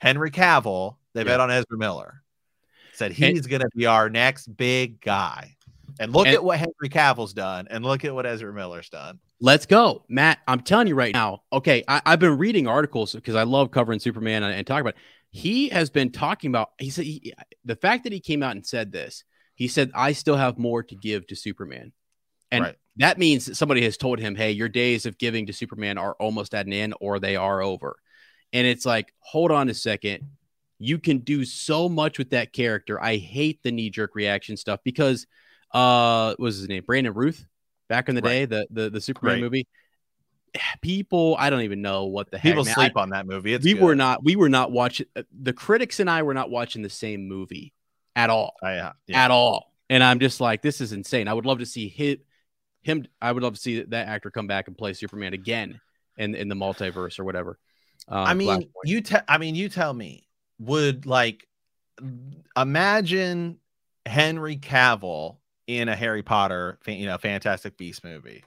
[0.00, 1.24] Henry Cavill, they yeah.
[1.24, 2.21] bet on Ezra Miller.
[2.92, 5.56] Said he's going to be our next big guy.
[6.00, 9.18] And look and, at what Henry Cavill's done, and look at what Ezra Miller's done.
[9.40, 10.38] Let's go, Matt.
[10.48, 11.42] I'm telling you right now.
[11.52, 14.94] Okay, I, have been reading articles because I love covering Superman and, and talking about.
[14.94, 15.00] It
[15.32, 17.32] he has been talking about he said he,
[17.64, 19.24] the fact that he came out and said this
[19.54, 21.90] he said i still have more to give to superman
[22.50, 22.76] and right.
[22.96, 26.14] that means that somebody has told him hey your days of giving to superman are
[26.20, 27.96] almost at an end or they are over
[28.52, 30.28] and it's like hold on a second
[30.82, 33.02] you can do so much with that character.
[33.02, 35.26] I hate the knee-jerk reaction stuff because
[35.72, 36.84] uh what was his name?
[36.86, 37.44] Brandon Routh?
[37.88, 38.30] Back in the right.
[38.30, 39.42] day the the, the superman right.
[39.42, 39.66] movie?
[40.82, 43.54] People i don't even know what the hell people heck, sleep I, on that movie.
[43.54, 43.82] It's we good.
[43.82, 46.90] were not we were not watching uh, the critics and i were not watching the
[46.90, 47.72] same movie
[48.14, 48.54] at all.
[48.62, 49.24] Uh, yeah, yeah.
[49.24, 49.72] at all.
[49.88, 51.28] And i'm just like this is insane.
[51.28, 52.18] I would love to see him
[52.82, 55.80] him i would love to see that actor come back and play superman again
[56.18, 57.58] in in the multiverse or whatever
[58.08, 60.26] um, i mean you tell i mean you tell me
[60.58, 61.46] would like
[62.56, 63.58] imagine
[64.06, 68.44] henry cavill in a harry potter you know fantastic beast movie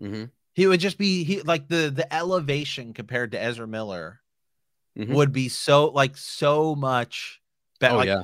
[0.00, 4.20] mm-hmm he would just be he like the the elevation compared to Ezra Miller
[4.96, 5.12] mm-hmm.
[5.12, 7.40] would be so like so much
[7.80, 7.94] better.
[7.94, 8.22] Oh, like, yeah.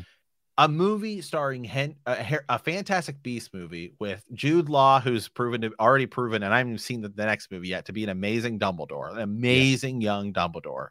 [0.58, 5.72] A movie starring Hen- a, a, Fantastic Beast movie with Jude Law, who's proven to
[5.80, 8.58] already proven, and I haven't seen the, the next movie yet, to be an amazing
[8.58, 10.10] Dumbledore, an amazing yeah.
[10.12, 10.88] young Dumbledore.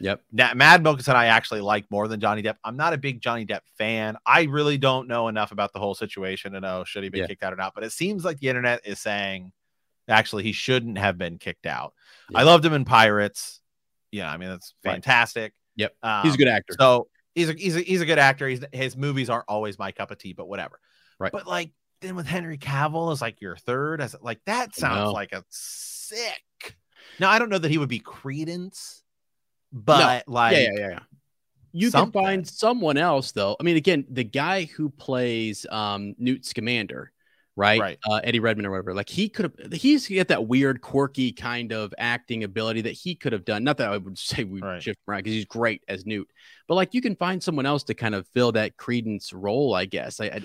[0.00, 0.22] Yep.
[0.30, 2.56] Now, Mads Mikkelsen I actually like more than Johnny Depp.
[2.64, 4.16] I'm not a big Johnny Depp fan.
[4.26, 7.26] I really don't know enough about the whole situation to know should he be yeah.
[7.26, 7.74] kicked out or not.
[7.74, 9.52] But it seems like the internet is saying
[10.08, 11.92] Actually, he shouldn't have been kicked out.
[12.34, 13.60] I loved him in Pirates.
[14.12, 15.52] Yeah, I mean that's fantastic.
[15.52, 15.52] Right.
[15.76, 16.74] Yep, um, he's a good actor.
[16.78, 18.48] So he's a he's a, he's a good actor.
[18.48, 20.78] He's, his movies aren't always my cup of tea, but whatever.
[21.18, 21.32] Right.
[21.32, 25.32] But like then with Henry Cavill as like your third, as like that sounds like
[25.32, 26.76] a sick.
[27.18, 29.02] Now I don't know that he would be Credence,
[29.84, 30.32] but no.
[30.32, 30.98] like yeah, yeah, yeah.
[31.72, 32.12] You something.
[32.12, 33.56] can find someone else though.
[33.60, 37.12] I mean, again, the guy who plays um, Newt Scamander
[37.56, 37.80] right?
[37.80, 37.98] Right.
[38.08, 38.94] Uh, Eddie Redmayne or whatever.
[38.94, 43.14] Like he could have, he's got that weird, quirky kind of acting ability that he
[43.14, 43.64] could have done.
[43.64, 44.82] Not that I would say we right.
[44.82, 46.28] shift around because he's great as Newt,
[46.68, 49.86] but like you can find someone else to kind of fill that Credence role, I
[49.86, 50.20] guess.
[50.20, 50.42] I,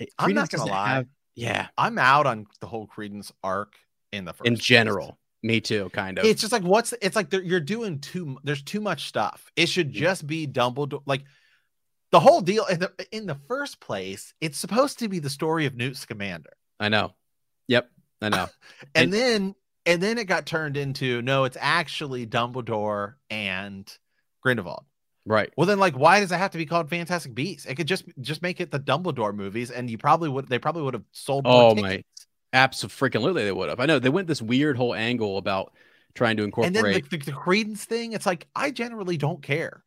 [0.00, 0.88] I I'm not gonna lie.
[0.88, 1.68] Have, Yeah.
[1.78, 3.74] I'm out on the whole Credence arc
[4.12, 5.17] in the first In general.
[5.42, 6.24] Me too, kind of.
[6.24, 9.50] It's just like what's it's like you're doing too there's too much stuff.
[9.56, 9.94] It should mm.
[9.94, 11.22] just be Dumbledore like
[12.10, 15.66] the whole deal in the in the first place, it's supposed to be the story
[15.66, 16.50] of Newt Scamander.
[16.80, 17.12] I know.
[17.68, 17.90] Yep.
[18.22, 18.48] I know.
[18.94, 19.54] And, And- then
[19.86, 23.90] and then it got turned into no, it's actually Dumbledore and
[24.42, 24.84] Grindelwald.
[25.24, 25.50] right.
[25.56, 27.64] Well, then, like, why does it have to be called Fantastic Beasts?
[27.64, 30.48] It could just just make it the Dumbledore movies, and you probably would.
[30.48, 31.44] They probably would have sold.
[31.44, 32.17] More Oh, my- tickets.
[32.52, 33.80] Absolutely, they would have.
[33.80, 35.72] I know they went this weird whole angle about
[36.14, 36.76] trying to incorporate.
[36.76, 39.84] And then the, the, the Credence thing, it's like I generally don't care.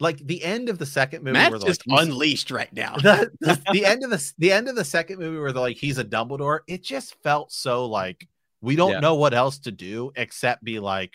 [0.00, 2.96] Like the end of the second movie, Matt's where just like, unleashed right now.
[3.02, 5.76] the, the, the end of the the end of the second movie where they're like
[5.76, 6.60] he's a Dumbledore.
[6.66, 8.26] It just felt so like
[8.62, 9.00] we don't Yeah.
[9.00, 11.12] know what else to do except be like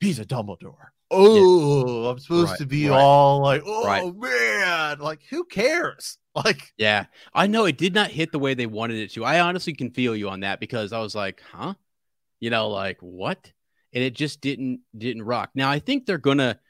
[0.00, 0.88] he's a Dumbledore.
[1.10, 4.12] Oh, I'm supposed Right, to be right, all like, oh right.
[4.12, 6.18] man, like who cares?
[6.34, 9.24] Like Yeah, I know it did not hit the way they wanted it to.
[9.24, 11.74] I honestly can feel you on that because I was like, huh?
[12.40, 13.52] You know, like what?
[13.94, 15.50] And it just didn't didn't rock.
[15.54, 16.60] Now I think they're gonna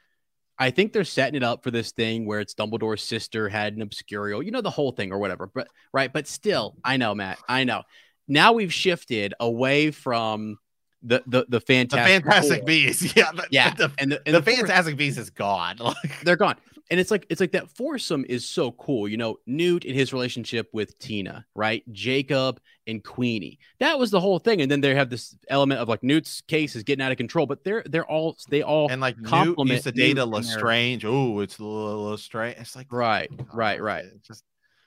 [0.58, 3.88] I think they're setting it up for this thing where it's Dumbledore's sister had an
[3.88, 5.48] obscurial, you know, the whole thing or whatever.
[5.54, 7.38] But right, but still, I know, Matt.
[7.48, 7.82] I know.
[8.28, 10.58] Now we've shifted away from
[11.04, 12.66] the the the the fantastic Fantastic Four.
[12.66, 15.76] Beasts, yeah, the, Yeah, the, and the, and the the Fantastic Beasts is gone.
[15.80, 16.56] Like they're gone.
[16.90, 19.08] And it's like it's like that foursome is so cool.
[19.08, 21.82] You know, Newt and his relationship with Tina, right?
[21.92, 23.58] Jacob and Queenie.
[23.80, 24.60] That was the whole thing.
[24.60, 27.46] And then they have this element of like Newt's case is getting out of control,
[27.46, 30.16] but they're they're all they all and like Newt compliment used to date a Newt
[30.16, 31.04] their- Lestrange.
[31.06, 32.56] Oh, it's a little Lestrange.
[32.58, 34.04] It's like right, right, right.
[34.04, 34.44] it's Just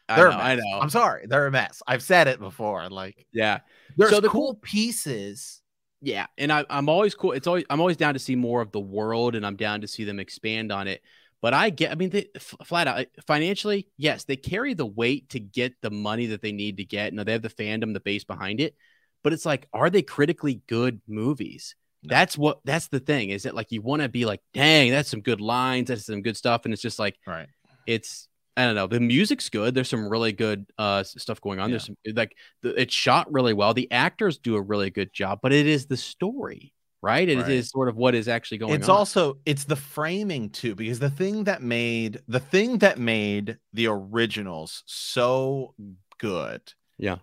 [0.08, 0.80] I they're know, a I know.
[0.80, 1.82] I'm sorry, they're a mess.
[1.88, 2.88] I've said it before.
[2.90, 3.60] Like yeah.
[3.98, 5.62] there's So the cool- pieces.
[6.02, 7.32] Yeah, and I, I'm always cool.
[7.32, 9.88] It's always I'm always down to see more of the world, and I'm down to
[9.88, 11.02] see them expand on it.
[11.42, 15.30] But I get, I mean, they, f- flat out financially, yes, they carry the weight
[15.30, 17.14] to get the money that they need to get.
[17.14, 18.76] No, they have the fandom, the base behind it.
[19.24, 21.76] But it's like, are they critically good movies?
[22.04, 22.10] No.
[22.10, 22.60] That's what.
[22.64, 23.30] That's the thing.
[23.30, 26.22] Is that like you want to be like, dang, that's some good lines, that's some
[26.22, 27.48] good stuff, and it's just like Right.
[27.86, 28.88] it's I don't know.
[28.88, 29.74] The music's good.
[29.76, 31.70] There's some really good uh stuff going on.
[31.70, 33.74] There's some like the, it's shot really well.
[33.74, 37.30] The actors do a really good job, but it is the story, right?
[37.30, 37.65] It is Right.
[37.65, 38.80] sort of what is actually going on.
[38.80, 38.96] it's on.
[38.98, 43.88] also it's the framing too because the thing that made the thing that made the
[43.88, 45.76] originals so
[46.17, 46.62] good
[46.98, 47.17] Yeah.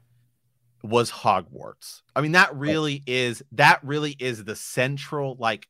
[0.85, 5.67] was hogwarts i mean that really is that really is the central like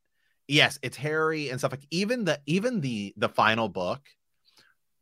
[0.47, 4.01] yes it's harry and stuff like even the even the the final book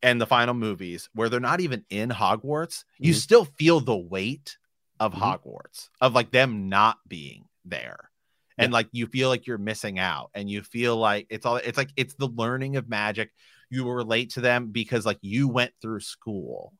[0.02, 3.16] and the final movies where they're not even in hogwarts you Mhm.
[3.18, 4.56] still feel the weight
[5.00, 5.20] of Mhm.
[5.20, 8.10] hogwarts of like them not being there
[8.58, 11.78] and like you feel like you're missing out and you feel like it's all it's
[11.78, 13.32] like it's the learning of magic
[13.70, 16.72] you relate to them because like you went through school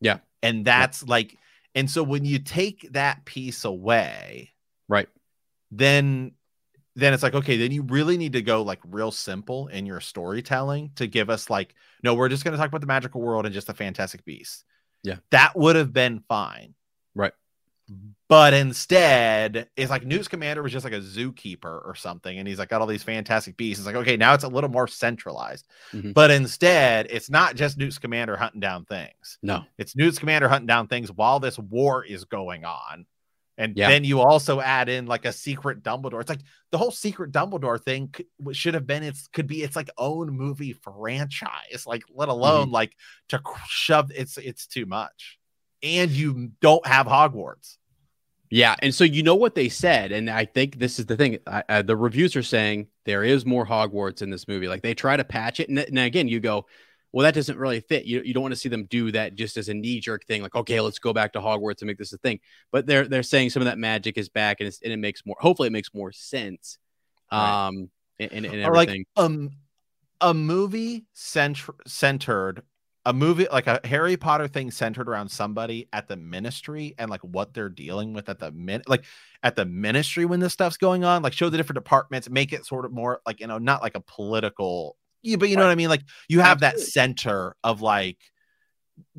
[0.00, 0.18] Yeah.
[0.42, 1.36] and that's like
[1.74, 4.52] and so when you take that piece away
[4.88, 5.08] right.
[5.70, 6.32] then
[6.96, 10.00] then it's like okay then you really need to go like real simple in your
[10.00, 13.44] storytelling to give us like no we're just going to talk about the magical world
[13.46, 14.64] and just the fantastic beasts
[15.02, 15.16] Yeah.
[15.30, 16.74] that would have been fine
[17.14, 17.32] Right.
[18.28, 22.58] but instead it's like Newt Scamander was just like a zookeeper or something and he's
[22.58, 25.66] like got all these fantastic beasts it's like okay now it's a little more centralized
[25.92, 26.14] Mhm.
[26.14, 29.64] but instead it's not just Newt Scamander hunting down things No.
[29.78, 33.06] it's Newt Scamander hunting down things while this war is going on.
[33.58, 33.88] And Yeah.
[33.88, 36.20] then you also add in like a secret Dumbledore.
[36.20, 39.76] It's like the whole secret Dumbledore thing could, should have been its could be its
[39.76, 41.84] like own movie franchise.
[41.86, 42.38] Like let mm-hmm.
[42.38, 42.94] alone like
[43.30, 45.38] to shove it's it's too much.
[45.82, 47.76] And you don't have Hogwarts.
[48.50, 51.38] Yeah, and so you know what they said, and I think this is the thing.
[51.46, 54.68] I, I, the reviews are saying there is more Hogwarts in this movie.
[54.68, 56.66] Like they try to patch it, and, and again, you go,
[57.16, 58.04] well, that doesn't really fit.
[58.04, 60.42] You, you don't want to see them do that just as a knee jerk thing.
[60.42, 62.40] Like, okay, let's go back to Hogwarts and make this a thing.
[62.70, 65.24] But they're they're saying some of that magic is back, and, it's, and it makes
[65.24, 65.34] more.
[65.40, 66.76] Hopefully, it makes more sense.
[67.32, 67.68] Right.
[67.68, 67.88] Um,
[68.20, 69.06] and, and, and Or like everything.
[69.16, 69.50] um
[70.20, 72.62] a movie centr- centered
[73.06, 77.22] a movie like a Harry Potter thing centered around somebody at the ministry and like
[77.22, 79.04] what they're dealing with at the min like
[79.42, 82.66] at the ministry when this stuff's going on like show the different departments make it
[82.66, 85.68] sort of more like you know not like a political yeah, but you know Right.
[85.68, 88.18] what I mean like you have that center of like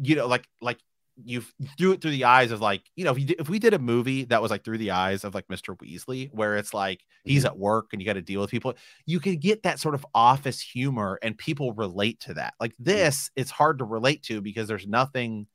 [0.01, 0.79] you know like like
[1.23, 1.43] you
[1.77, 3.73] do it through the eyes of like you know if you did, if we did
[3.73, 5.75] a movie that was like through the eyes of like Mr.
[5.75, 7.45] Weasley where it's like he's Mm-hmm.
[7.45, 10.05] at work and you got to deal with people you could get that sort of
[10.13, 14.67] office humor and people relate to that like this it's hard to relate to because
[14.67, 15.47] there's nothing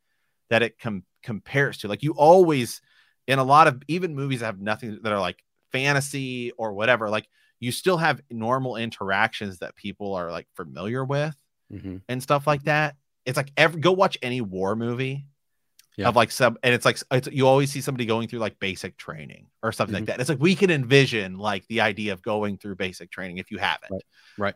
[0.50, 2.80] that it com- compares to like you always
[3.28, 7.09] in a lot of even movies that have nothing that are like fantasy or whatever
[7.09, 7.28] like
[7.63, 11.35] you still have normal interactions that people are like familiar with
[11.73, 12.03] Mhm.
[12.09, 15.25] and stuff like that it's like every go watch any war movie
[15.97, 16.09] Yeah.
[16.09, 18.97] of like some, and it's like it's, you always see somebody going through like basic
[18.97, 19.99] training or something Mhm.
[20.01, 20.21] like that.
[20.21, 23.59] It's like we can envision like the idea of going through basic training if you
[23.59, 23.93] haven't.
[23.93, 24.03] Right.
[24.39, 24.55] Right.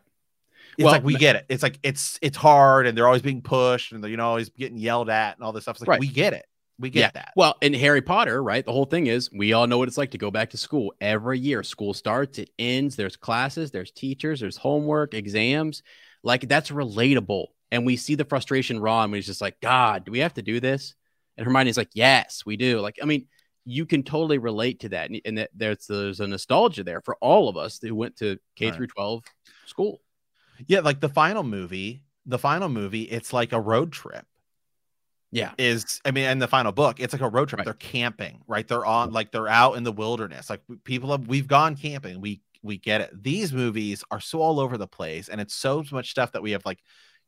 [0.79, 1.47] It's Well, like we get it.
[1.49, 4.49] It's like it's it's hard, and they're always being pushed, and they're you know always
[4.49, 5.77] getting yelled at, and all this stuff.
[5.77, 6.01] It's like Right.
[6.01, 6.47] we get it.
[6.79, 7.11] We get Yeah.
[7.14, 7.33] that.
[7.37, 8.64] Well, in Harry Potter, right?
[8.64, 10.93] The whole thing is we all know what it's like to go back to school
[11.01, 11.62] every year.
[11.62, 15.83] School starts, it ends, there's classes, there's teachers, there's homework, exams.
[16.22, 17.47] Like that's relatable.
[17.72, 20.43] And we see the frustration Ron when he's just like, God, do we have to
[20.43, 20.95] do this?
[21.37, 22.81] And Hermione's like, Yes, we do.
[22.81, 23.27] Like, I mean,
[23.64, 25.11] you can totally relate to that.
[25.11, 28.39] And, and that there's there's a nostalgia there for all of us who went to
[28.55, 29.24] K through 12
[29.66, 30.01] school.
[30.66, 34.24] Yeah, like the final movie, the final movie, it's like a road trip.
[35.37, 35.53] Yeah.
[35.59, 37.59] Is I mean, in the final book, it's like a road trip.
[37.59, 37.64] Right.
[37.66, 38.66] They're camping, right?
[38.66, 40.49] They're on like they're out in the wilderness.
[40.49, 42.22] Like people have we've gone camping.
[42.22, 43.22] We we get it.
[43.22, 46.53] These movies are so all over the place, and it's so much stuff that we
[46.53, 46.78] have like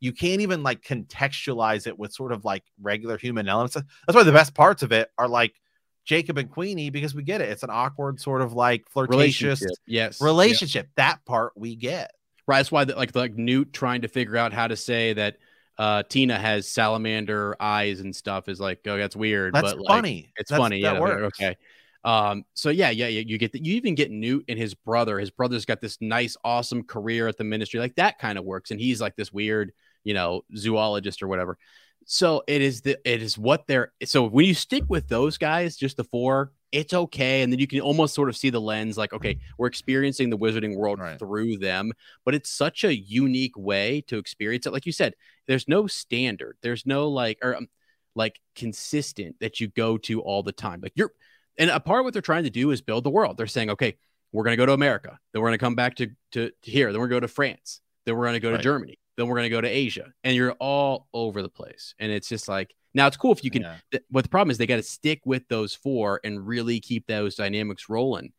[0.00, 3.74] you can't even like contextualize it with sort of like regular human elements.
[3.74, 5.60] That's why the best parts of it are like
[6.06, 7.50] Jacob and Queenie because we get it.
[7.50, 9.70] It's an awkward sort of like flirtatious Relationship.
[9.86, 10.20] Yes.
[10.22, 10.88] relationship.
[10.96, 12.12] That part we get.
[12.46, 12.56] Right.
[12.56, 15.36] That's why, the, like, like Newt trying to figure out how to say that
[15.78, 19.54] uh, Tina has salamander eyes and stuff is like, oh, that's weird.
[19.54, 20.32] That's but like, funny.
[20.36, 20.82] It's That's- funny.
[20.82, 21.00] that yeah.
[21.00, 21.38] works.
[21.40, 21.56] Okay.
[22.04, 22.44] Um.
[22.54, 23.22] So yeah, yeah, yeah.
[23.26, 23.64] You get that.
[23.64, 25.18] You even get Newt and his brother.
[25.18, 27.80] His brother's got this nice, awesome career at the ministry.
[27.80, 29.72] Like that kind of works, and he's like this weird,
[30.04, 31.58] you know, zoologist or whatever.
[32.06, 33.92] So it is the it is what they're.
[34.04, 37.66] So when you stick with those guys, just the four, it's okay, and then you
[37.66, 41.18] can almost sort of see the lens, like, okay, we're experiencing the wizarding world Right.
[41.18, 41.92] through them,
[42.24, 44.72] but it's such a unique way to experience it.
[44.72, 45.14] Like you said,
[45.46, 46.56] there's no standard.
[46.62, 47.68] There's no like or um,
[48.14, 50.80] like consistent that you go to all the time.
[50.82, 51.12] Like you're
[51.56, 53.36] and a part of what they're trying to do is build the world.
[53.36, 53.96] They're saying, okay,
[54.32, 56.70] we're going to go to America, then we're going to come back to, to to
[56.70, 58.98] here, then we're going to go to France, then we're going to go to Germany,
[59.18, 61.94] then we're going to go to Asia, and you're all over the place.
[61.98, 63.62] And it's just like now it's cool if you can.
[63.62, 63.76] Yeah.
[63.92, 67.06] th- But the problem is they got to stick with those four and really keep
[67.06, 68.32] those dynamics rolling.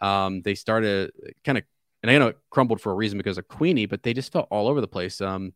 [0.00, 1.10] Um, they started
[1.44, 1.64] kind of,
[2.02, 4.46] and I know it crumbled for a reason because of Queenie, but they just felt
[4.50, 5.20] all over the place.
[5.20, 5.54] Um,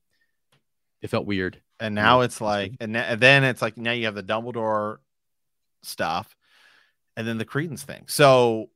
[1.02, 1.60] it felt weird.
[1.78, 4.98] And now Yeah, it's like, and then it's like now you have the Dumbledore
[5.82, 6.34] stuff,
[7.16, 8.04] and then the Credence thing.
[8.06, 8.70] So,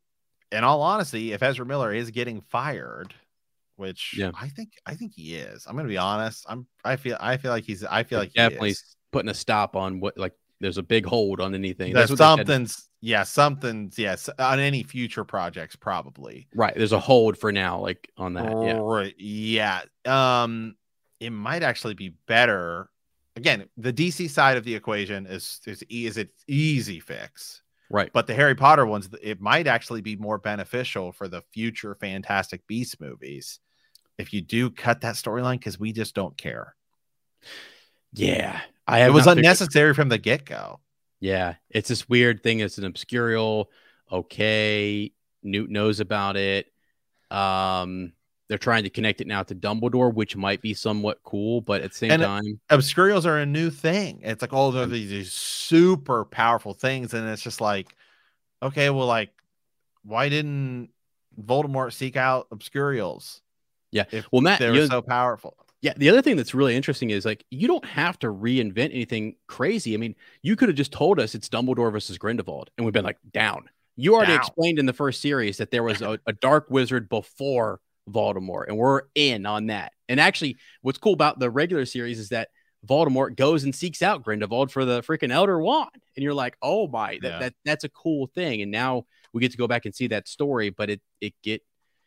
[0.53, 3.15] in all honesty, if Ezra Miller is getting fired,
[3.77, 4.31] which Yeah.
[4.41, 6.45] I think I think he is, I'm gonna be honest.
[6.49, 8.75] I'm I feel I feel like he's I feel like definitely
[9.13, 11.93] putting a stop on what like there's a big hold on anything.
[11.93, 12.47] There's That's what they said.
[12.47, 16.75] something's yeah something's yes on any future projects probably right.
[16.75, 18.51] There's a hold for now, like on that.
[18.51, 18.79] Yeah.
[18.81, 19.15] Right.
[19.19, 19.83] Yeah.
[20.07, 20.77] Um,
[21.21, 22.89] it might actually be better.
[23.37, 28.11] Again, the DC side of the equation is is is it's easy fix, Right.
[28.13, 32.65] but the Harry Potter ones, it might actually be more beneficial for the future Fantastic
[32.69, 33.59] Beast movies
[34.19, 36.75] if you do cut that storyline because we just don't care.
[38.13, 38.61] Yeah.
[38.87, 40.81] I It was not figured- unnecessary from the get go.
[41.21, 41.55] Yeah.
[41.71, 42.61] It's this weird thing.
[42.61, 43.67] It's an obscurial.
[44.13, 45.13] Okay.
[45.43, 46.73] Newt knows about it.
[47.31, 48.13] Um,
[48.49, 51.93] they're trying to connect it now to Dumbledore, which might be somewhat cool, but at
[51.93, 54.21] the same And time, Obscurials are a new thing.
[54.23, 57.97] It's like all of these, these super powerful things, and it's just like,
[58.63, 59.31] okay, well, like,
[60.03, 60.91] why didn't
[61.43, 63.41] Voldemort seek out Obscurials?
[63.95, 64.05] Yeah.
[64.11, 65.57] if Well, Matt, they're so powerful.
[65.81, 69.37] Yeah, the other thing that's really interesting is like you don't have to reinvent anything
[69.49, 69.95] crazy.
[69.95, 73.05] I mean, you could have just told us it's Dumbledore versus Grindelwald, and we've been
[73.05, 73.69] like down.
[73.97, 74.41] You already Down.
[74.41, 77.81] explained in the first series that there was a, a dark wizard before
[78.11, 79.93] Voldemort, and we're in on that.
[80.09, 82.49] And actually, what's cool about the regular series is that
[82.87, 86.89] Voldemort goes and seeks out Grindelwald for the freaking Elder Wand, and you're like, oh
[86.89, 87.39] my, that, Yeah.
[87.41, 88.63] that that's a cool thing.
[88.63, 91.63] And now we get to go back and see that story, but it it get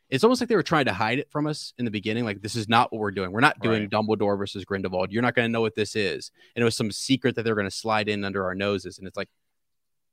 [0.10, 2.24] it's almost like they were trying to hide it from us in the beginning.
[2.24, 3.32] Like, this is not what we're doing.
[3.32, 3.90] We're not doing Right.
[3.90, 5.12] Dumbledore versus Grindelwald.
[5.12, 6.32] You're not going to know what this is.
[6.56, 8.98] And it was some secret that they're going to slide in under our noses.
[8.98, 9.30] And it's like,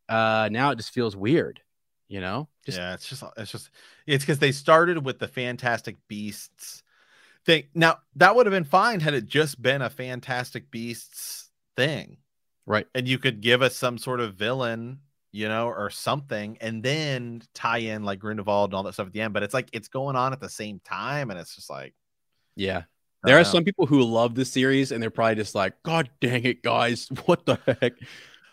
[0.08, 1.60] uh, now it just feels weird,
[2.08, 2.48] you know?
[2.66, 3.70] Just, yeah, it's just it's just
[4.06, 6.82] it's because they started with the Fantastic Beasts
[7.44, 7.64] thing.
[7.74, 12.16] Now that would have been fine had it just been a Fantastic Beasts thing,
[12.66, 12.86] right.
[12.94, 15.00] and you could give us some sort of villain,
[15.34, 19.12] you know, or something, and then tie in like Grindelwald and all that stuff at
[19.12, 19.34] the end.
[19.34, 21.92] But it's like it's going on at the same time, and it's just like
[22.54, 22.84] Yeah.
[23.24, 23.44] There are know.
[23.44, 27.08] some people who love this series and they're probably just like, God dang it, guys.
[27.24, 27.94] What the heck?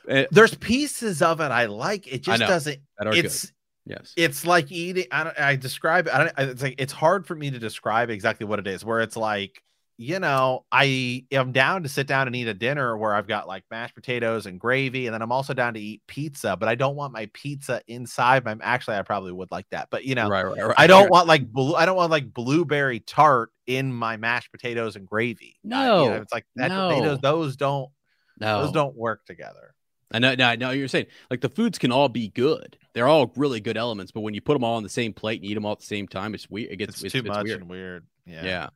[0.08, 2.08] Eh, there's pieces of it I like.
[2.08, 2.80] It just doesn't.
[3.00, 3.52] It's good.
[3.86, 4.14] Yes.
[4.16, 7.50] it's like eating i don't i describe i don't it's like it's hard for me
[7.50, 9.64] to describe exactly what it is where it's like
[10.02, 13.48] you know i am down to sit down and eat a dinner where i've got
[13.48, 16.74] like mashed potatoes and gravy and then i'm also down to eat pizza but i
[16.74, 20.28] don't want my pizza inside my actually i probably would like that but you know
[20.28, 20.76] right, right, right.
[20.80, 24.96] i don't want like blue i don't want like blueberry tart in my mashed potatoes
[24.96, 26.90] and gravy Uh, you know, No, it's like that no.
[26.90, 27.92] potatoes those don't
[28.40, 28.64] no.
[28.64, 29.76] those don't work together
[30.14, 32.78] I know, no, I know you're saying like the foods can all be good.
[32.94, 35.42] They're all really good elements, but when you put them all on the same plate
[35.42, 36.70] and eat them all at the same time, it's weird.
[36.70, 37.62] It gets It's, it's, too it's much weird.
[37.62, 38.06] and weird.
[38.26, 38.44] Yeah.
[38.44, 38.70] Yeah.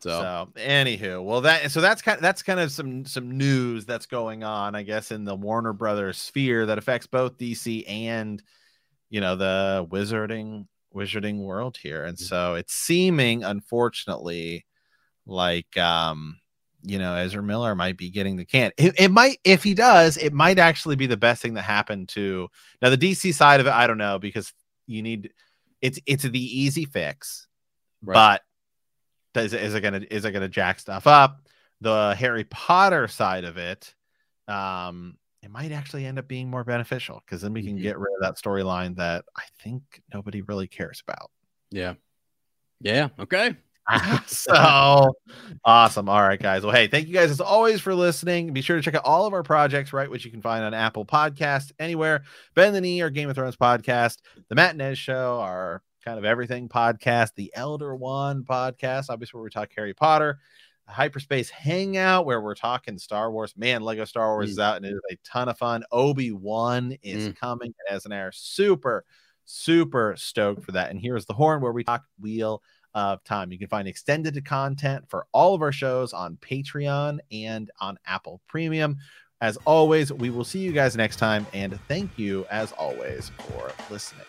[0.00, 3.84] So, So, anywho, well that so that's kind of, that's kind of some some news
[3.86, 8.42] that's going on, I guess, in the Warner Brothers sphere that affects both DC and
[9.10, 12.04] you know the wizarding wizarding world here.
[12.04, 12.22] And Mhm.
[12.22, 14.66] so it's seeming, unfortunately,
[15.26, 16.38] like um,
[16.82, 18.72] you know, Ezra Miller might be getting the can.
[18.78, 22.08] It, it might, if he does, it might actually be the best thing that happened
[22.10, 22.48] to
[22.82, 23.72] now the DC side of it.
[23.72, 24.52] I don't know because
[24.86, 25.30] you need
[25.82, 27.48] it's it's the easy fix,
[28.02, 28.14] Right.
[28.14, 28.42] but
[29.36, 31.48] is it gonna is it gonna jack stuff up?
[31.80, 33.94] The Harry Potter side of it,
[34.48, 37.82] um, it might actually end up being more beneficial because then we can Mhm.
[37.82, 39.82] get rid of that storyline that I think
[40.12, 41.30] nobody really cares about.
[41.70, 41.94] yeah.
[42.80, 43.08] Yeah.
[43.18, 43.56] Okay.
[44.26, 45.14] so
[45.64, 46.08] awesome.
[46.08, 46.62] All right, guys.
[46.64, 48.52] Well, hey, thank you guys as always for listening.
[48.52, 50.10] Be sure to check out all of our projects, right?
[50.10, 52.24] Which you can find on Apple Podcast, anywhere.
[52.54, 54.18] Bend the Knee, our Game of Thrones podcast,
[54.48, 59.36] the Matt and Ez Show, our kind of everything podcast, the Elder Wand podcast, obviously
[59.38, 60.38] where we talk Harry Potter,
[60.86, 63.52] Hyperspace Hangout, where we're talking Star Wars.
[63.56, 64.52] Man, Lego Star Wars Mm.
[64.52, 65.82] is out and it is a ton of fun.
[65.90, 67.36] Obi Wan is Mm.
[67.36, 68.30] coming as an air.
[68.32, 69.04] Super,
[69.46, 70.90] super stoked for that.
[70.92, 72.62] And here's the horn where we talk Wheel
[72.94, 73.50] of Time.
[73.50, 78.40] You can find extended content for all of our shows on Patreon and on Apple
[78.46, 78.96] Premium.
[79.40, 81.48] As always, we will see you guys next time.
[81.52, 84.24] And thank you, as always, for listening.